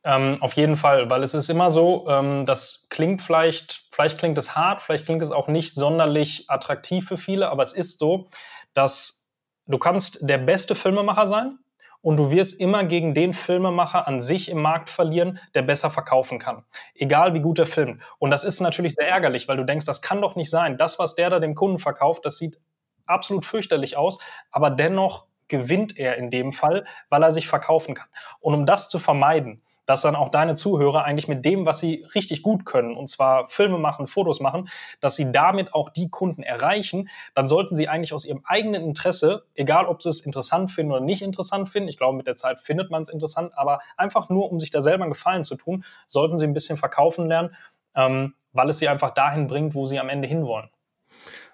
Ähm, 0.04 0.38
auf 0.42 0.54
jeden 0.54 0.78
Fall, 0.78 1.10
weil 1.10 1.24
es 1.24 1.34
ist 1.34 1.50
immer 1.50 1.70
so, 1.70 2.06
ähm, 2.08 2.46
das 2.46 2.88
klingt 2.90 3.22
vielleicht, 3.22 3.88
vielleicht 3.92 4.20
klingt 4.20 4.38
es 4.38 4.56
hart, 4.56 4.80
vielleicht 4.80 5.06
klingt 5.06 5.24
es 5.24 5.32
auch 5.32 5.50
nicht 5.50 5.74
sonderlich 5.74 6.46
attraktiv 6.48 7.08
für 7.08 7.18
viele, 7.18 7.50
aber 7.50 7.64
es 7.64 7.74
ist 7.74 8.00
so, 8.00 8.28
dass 8.74 9.30
du 9.66 9.78
kannst 9.80 10.20
der 10.22 10.38
beste 10.38 10.76
Filmemacher 10.76 11.26
sein, 11.26 11.60
und 12.02 12.18
du 12.18 12.32
wirst 12.32 12.60
immer 12.60 12.84
gegen 12.84 13.14
den 13.14 13.34
Filmemacher 13.34 14.08
an 14.08 14.22
sich 14.22 14.50
im 14.50 14.62
Markt 14.62 14.90
verlieren, 14.90 15.40
der 15.56 15.62
besser 15.62 15.90
verkaufen 15.90 16.40
kann. 16.40 16.64
Egal 16.94 17.34
wie 17.34 17.42
gut 17.42 17.60
er 17.60 17.66
filmt. 17.66 18.02
Und 18.20 18.32
das 18.32 18.44
ist 18.44 18.60
natürlich 18.60 18.96
sehr 18.96 19.08
ärgerlich, 19.08 19.48
weil 19.48 19.58
du 19.58 19.66
denkst, 19.66 19.86
das 19.86 20.02
kann 20.02 20.22
doch 20.22 20.36
nicht 20.36 20.50
sein. 20.50 20.78
Das, 20.78 21.00
was 21.00 21.16
der 21.16 21.30
da 21.30 21.40
dem 21.40 21.56
Kunden 21.56 21.78
verkauft, 21.78 22.26
das 22.26 22.38
sieht 22.38 22.60
absolut 23.06 23.46
fürchterlich 23.46 23.98
aus, 23.98 24.20
aber 24.52 24.70
dennoch 24.70 25.28
gewinnt 25.48 25.98
er 25.98 26.18
in 26.18 26.30
dem 26.30 26.52
Fall, 26.52 26.84
weil 27.10 27.24
er 27.24 27.32
sich 27.32 27.48
verkaufen 27.48 27.96
kann. 27.96 28.10
Und 28.40 28.54
um 28.54 28.66
das 28.66 28.90
zu 28.90 29.00
vermeiden, 29.00 29.62
dass 29.88 30.02
dann 30.02 30.16
auch 30.16 30.30
deine 30.30 30.54
Zuhörer 30.54 31.04
eigentlich 31.04 31.28
mit 31.28 31.44
dem, 31.44 31.66
was 31.66 31.80
sie 31.80 32.06
richtig 32.14 32.44
gut 32.44 32.66
können, 32.66 32.96
und 32.96 33.08
zwar 33.08 33.48
Filme 33.48 33.80
machen, 33.80 34.06
Fotos 34.06 34.40
machen, 34.40 34.70
dass 35.00 35.16
sie 35.16 35.32
damit 35.32 35.74
auch 35.74 35.90
die 35.90 36.10
Kunden 36.10 36.44
erreichen, 36.44 37.10
dann 37.34 37.48
sollten 37.48 37.74
sie 37.74 37.88
eigentlich 37.88 38.14
aus 38.14 38.26
ihrem 38.26 38.42
eigenen 38.46 38.84
Interesse, 38.84 39.46
egal 39.56 39.88
ob 39.88 40.04
sie 40.04 40.10
es 40.10 40.20
interessant 40.20 40.70
finden 40.70 40.92
oder 40.92 41.02
nicht 41.02 41.24
interessant 41.24 41.70
finden, 41.70 41.90
ich 41.90 41.98
glaube, 41.98 42.16
mit 42.16 42.28
der 42.28 42.36
Zeit 42.36 42.60
findet 42.60 42.92
man 42.92 43.02
es 43.02 43.10
interessant, 43.10 43.58
aber 43.58 43.80
einfach 43.96 44.30
nur, 44.30 44.52
um 44.52 44.60
sich 44.60 44.70
da 44.70 44.82
selber 44.82 45.06
einen 45.06 45.14
Gefallen 45.14 45.44
zu 45.44 45.56
tun, 45.56 45.84
sollten 46.06 46.38
sie 46.38 46.46
ein 46.46 46.54
bisschen 46.54 46.78
verkaufen 46.78 47.28
lernen, 47.28 47.56
ähm, 47.96 48.36
weil 48.52 48.70
es 48.70 48.80
sie 48.80 48.90
einfach 48.90 49.12
dahin 49.12 49.48
bringt, 49.48 49.74
wo 49.74 49.86
sie 49.86 50.00
am 50.00 50.10
Ende 50.10 50.28
hinwollen. 50.28 50.70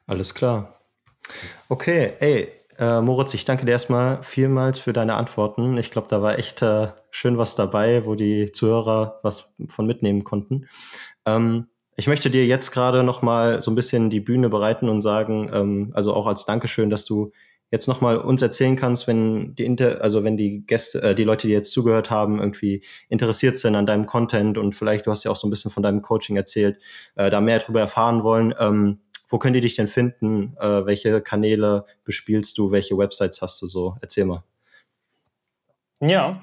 Alles 0.07 0.33
klar. 0.33 0.79
Okay, 1.69 2.13
ey, 2.19 2.51
äh, 2.77 3.01
Moritz, 3.01 3.33
ich 3.33 3.45
danke 3.45 3.65
dir 3.65 3.71
erstmal 3.71 4.23
vielmals 4.23 4.79
für 4.79 4.93
deine 4.93 5.15
Antworten. 5.15 5.77
Ich 5.77 5.91
glaube, 5.91 6.07
da 6.09 6.21
war 6.21 6.37
echt 6.39 6.61
äh, 6.61 6.89
schön 7.11 7.37
was 7.37 7.55
dabei, 7.55 8.05
wo 8.05 8.15
die 8.15 8.51
Zuhörer 8.51 9.19
was 9.23 9.53
von 9.67 9.85
mitnehmen 9.85 10.23
konnten. 10.23 10.67
Ähm, 11.25 11.67
Ich 11.95 12.07
möchte 12.07 12.31
dir 12.31 12.45
jetzt 12.47 12.71
gerade 12.71 13.03
noch 13.03 13.21
mal 13.21 13.61
so 13.61 13.69
ein 13.71 13.75
bisschen 13.75 14.09
die 14.09 14.19
Bühne 14.19 14.49
bereiten 14.49 14.89
und 14.89 15.01
sagen, 15.03 15.49
ähm, 15.53 15.91
also 15.93 16.13
auch 16.15 16.25
als 16.27 16.45
Dankeschön, 16.45 16.89
dass 16.89 17.05
du 17.05 17.31
jetzt 17.69 17.87
noch 17.87 18.01
mal 18.01 18.17
uns 18.17 18.41
erzählen 18.41 18.75
kannst, 18.75 19.07
wenn 19.07 19.55
die 19.55 19.65
Inter 19.65 20.01
also 20.01 20.23
wenn 20.23 20.37
die 20.37 20.65
Gäste, 20.65 21.01
äh, 21.03 21.15
die 21.15 21.23
Leute, 21.23 21.47
die 21.47 21.53
jetzt 21.53 21.71
zugehört 21.71 22.09
haben, 22.09 22.39
irgendwie 22.39 22.83
interessiert 23.09 23.59
sind 23.59 23.75
an 23.75 23.85
deinem 23.85 24.05
Content 24.07 24.57
und 24.57 24.73
vielleicht 24.73 25.05
du 25.05 25.11
hast 25.11 25.23
ja 25.23 25.31
auch 25.31 25.35
so 25.35 25.47
ein 25.47 25.51
bisschen 25.51 25.71
von 25.71 25.83
deinem 25.83 26.01
Coaching 26.01 26.35
erzählt, 26.35 26.79
äh, 27.15 27.29
da 27.29 27.41
mehr 27.41 27.59
darüber 27.59 27.81
erfahren 27.81 28.23
wollen. 28.23 28.53
Ähm, 28.59 28.99
wo 29.33 29.39
können 29.39 29.55
die 29.55 29.61
dich 29.61 29.75
denn 29.75 29.87
finden? 29.87 30.55
Äh, 30.59 30.85
welche 30.85 31.19
Kanäle 31.19 31.87
bespielst 32.03 32.55
du? 32.59 32.69
Welche 32.69 32.95
Websites 32.99 33.41
hast 33.41 33.59
du 33.63 33.65
so? 33.65 33.97
Erzähl 33.99 34.25
mal. 34.25 34.43
Ja, 35.99 36.39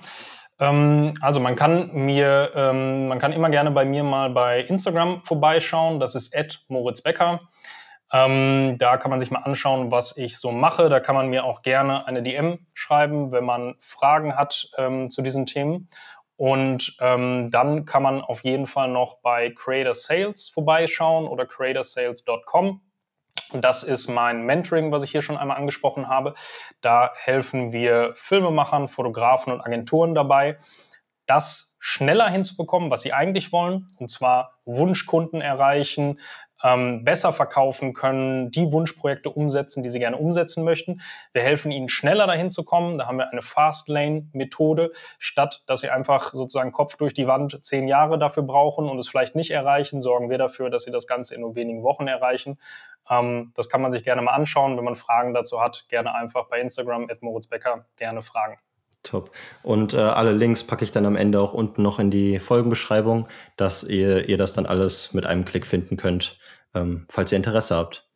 ähm, 0.59 1.14
also 1.20 1.38
man 1.38 1.55
kann 1.55 1.92
mir, 1.94 2.50
ähm, 2.53 3.07
man 3.07 3.20
kann 3.20 3.33
immer 3.33 3.48
gerne 3.48 3.70
bei 3.70 3.85
mir 3.85 4.03
mal 4.03 4.31
bei 4.31 4.62
Instagram 4.62 5.22
vorbeischauen. 5.22 6.00
Das 6.00 6.16
ist 6.16 6.35
Moritz 6.66 7.00
Becker. 7.00 7.42
Ähm, 8.12 8.74
da 8.79 8.96
kann 8.96 9.12
man 9.12 9.20
sich 9.20 9.31
mal 9.31 9.42
anschauen, 9.42 9.92
was 9.92 10.16
ich 10.16 10.37
so 10.38 10.50
mache. 10.50 10.88
Da 10.88 10.98
kann 10.98 11.14
man 11.14 11.29
mir 11.29 11.44
auch 11.44 11.62
gerne 11.62 12.09
eine 12.09 12.24
DM 12.24 12.66
schreiben, 12.74 13.31
wenn 13.31 13.44
man 13.44 13.76
Fragen 13.79 14.35
hat 14.35 14.68
ähm, 14.79 15.09
zu 15.09 15.22
diesen 15.22 15.46
Themen. 15.46 15.87
Und 16.40 16.96
ähm, 17.00 17.50
dann 17.50 17.85
kann 17.85 18.03
man 18.03 18.22
auf 18.22 18.44
jeden 18.44 18.64
Fall 18.64 18.88
noch 18.88 19.18
bei 19.20 19.50
Creator 19.50 19.92
Sales 19.92 20.48
vorbeischauen 20.48 21.29
oder 21.29 21.44
creatorsales.com. 21.44 22.81
Das 23.53 23.83
ist 23.83 24.09
mein 24.09 24.46
Mentoring, 24.46 24.90
was 24.90 25.03
ich 25.03 25.11
hier 25.11 25.20
schon 25.20 25.37
einmal 25.37 25.59
angesprochen 25.59 26.09
habe. 26.09 26.33
Da 26.81 27.12
helfen 27.14 27.74
wir 27.74 28.12
Filmemachern, 28.14 28.88
Fotografen 28.88 29.53
und 29.53 29.61
Agenturen 29.61 30.14
dabei, 30.14 30.57
das 31.26 31.76
schneller 31.79 32.31
hinzubekommen, 32.31 32.90
was 32.90 33.03
sie 33.03 33.12
eigentlich 33.12 33.53
wollen, 33.53 33.87
und 33.98 34.09
zwar 34.09 34.61
Wunschkunden 34.64 35.42
erreichen, 35.42 36.20
ähm, 36.62 37.05
besser 37.05 37.33
verkaufen 37.33 37.92
können, 37.92 38.51
die 38.51 38.73
Wunschprojekte 38.73 39.31
umsetzen, 39.31 39.83
die 39.83 39.88
sie 39.88 39.99
gerne 39.99 40.16
umsetzen 40.16 40.64
möchten. 40.64 41.01
Wir 41.33 41.42
helfen 41.42 41.70
ihnen 41.70 41.88
schneller 41.88 42.27
dahin 42.27 42.51
zu 42.51 42.64
kommen. 42.64 42.99
Da 42.99 43.07
haben 43.07 43.18
wir 43.18 43.31
eine 43.31 43.42
Fast 43.42 43.88
Lane 43.88 44.29
Methode, 44.33 44.90
statt 45.18 45.62
dass 45.66 45.81
sie 45.81 45.90
einfach 45.90 46.33
sozusagen 46.33 46.73
Kopf 46.73 46.96
durch 46.96 47.14
die 47.14 47.27
Wand 47.27 47.62
zehn 47.64 47.88
Jahre 47.88 48.18
dafür 48.18 48.42
brauchen 48.42 48.88
und 48.88 48.99
es 48.99 49.09
vielleicht 49.09 49.35
nicht 49.35 49.51
erreichen, 49.51 50.01
sorgen 50.01 50.31
wir 50.31 50.38
dafür, 50.38 50.70
dass 50.70 50.85
sie 50.85 50.90
das 50.90 51.07
Ganze 51.07 51.35
in 51.35 51.40
nur 51.40 51.57
wenigen 51.57 51.83
Wochen 51.83 52.07
erreichen. 52.07 52.59
Ähm, 53.09 53.53
das 53.55 53.68
kann 53.68 53.83
man 53.83 53.90
sich 53.90 54.05
gerne 54.05 54.23
mal 54.23 54.33
anschauen. 54.33 54.77
Wenn 54.77 54.85
man 54.85 54.94
Fragen 54.94 55.35
dazu 55.35 55.61
hat, 55.61 55.87
gerne 55.88 56.14
einfach 56.14 56.49
bei 56.49 56.61
Instagram 56.61 57.09
at 57.11 57.23
Moritz 57.23 57.46
Becker 57.46 57.87
gerne 57.96 58.23
fragen. 58.23 58.59
Top. 59.03 59.31
Und 59.63 59.95
äh, 59.95 59.99
alle 59.99 60.33
Links 60.33 60.65
packe 60.65 60.85
ich 60.85 60.93
dann 60.93 61.07
am 61.07 61.17
Ende 61.17 61.41
auch 61.41 61.55
unten 61.55 61.83
noch 61.83 61.99
in 61.99 62.11
die 62.11 62.39
Folgenbeschreibung, 62.39 63.29
dass 63.57 63.83
ihr, 63.83 64.29
ihr 64.29 64.37
das 64.37 64.53
dann 64.53 64.67
alles 64.67 65.15
mit 65.15 65.25
einem 65.25 65.45
Klick 65.45 65.67
finden 65.67 65.97
könnt, 65.97 66.39
ähm, 66.75 67.07
falls 67.09 67.33
ihr 67.33 67.37
Interesse 67.37 67.77
habt. 67.77 68.07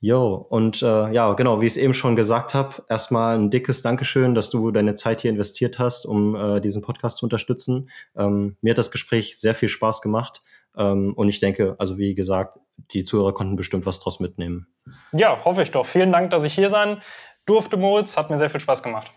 Jo, 0.00 0.34
und 0.34 0.80
äh, 0.82 1.12
ja, 1.12 1.32
genau, 1.32 1.60
wie 1.60 1.66
ich 1.66 1.72
es 1.72 1.76
eben 1.76 1.94
schon 1.94 2.14
gesagt 2.14 2.54
habe, 2.54 2.84
erstmal 2.88 3.36
ein 3.36 3.50
dickes 3.50 3.82
Dankeschön, 3.82 4.34
dass 4.34 4.48
du 4.48 4.70
deine 4.70 4.94
Zeit 4.94 5.22
hier 5.22 5.30
investiert 5.30 5.80
hast, 5.80 6.06
um 6.06 6.36
äh, 6.36 6.60
diesen 6.60 6.82
Podcast 6.82 7.16
zu 7.16 7.26
unterstützen. 7.26 7.90
Ähm, 8.16 8.56
mir 8.60 8.70
hat 8.70 8.78
das 8.78 8.92
Gespräch 8.92 9.40
sehr 9.40 9.56
viel 9.56 9.68
Spaß 9.68 10.00
gemacht 10.00 10.42
ähm, 10.76 11.14
und 11.14 11.28
ich 11.28 11.40
denke, 11.40 11.74
also 11.78 11.98
wie 11.98 12.14
gesagt, 12.14 12.60
die 12.92 13.02
Zuhörer 13.02 13.34
konnten 13.34 13.56
bestimmt 13.56 13.86
was 13.86 13.98
draus 13.98 14.20
mitnehmen. 14.20 14.68
Ja, 15.12 15.44
hoffe 15.44 15.62
ich 15.62 15.72
doch. 15.72 15.84
Vielen 15.84 16.12
Dank, 16.12 16.30
dass 16.30 16.44
ich 16.44 16.54
hier 16.54 16.70
sein 16.70 17.00
durfte, 17.44 17.76
Moritz. 17.76 18.16
Hat 18.16 18.30
mir 18.30 18.38
sehr 18.38 18.50
viel 18.50 18.60
Spaß 18.60 18.84
gemacht. 18.84 19.10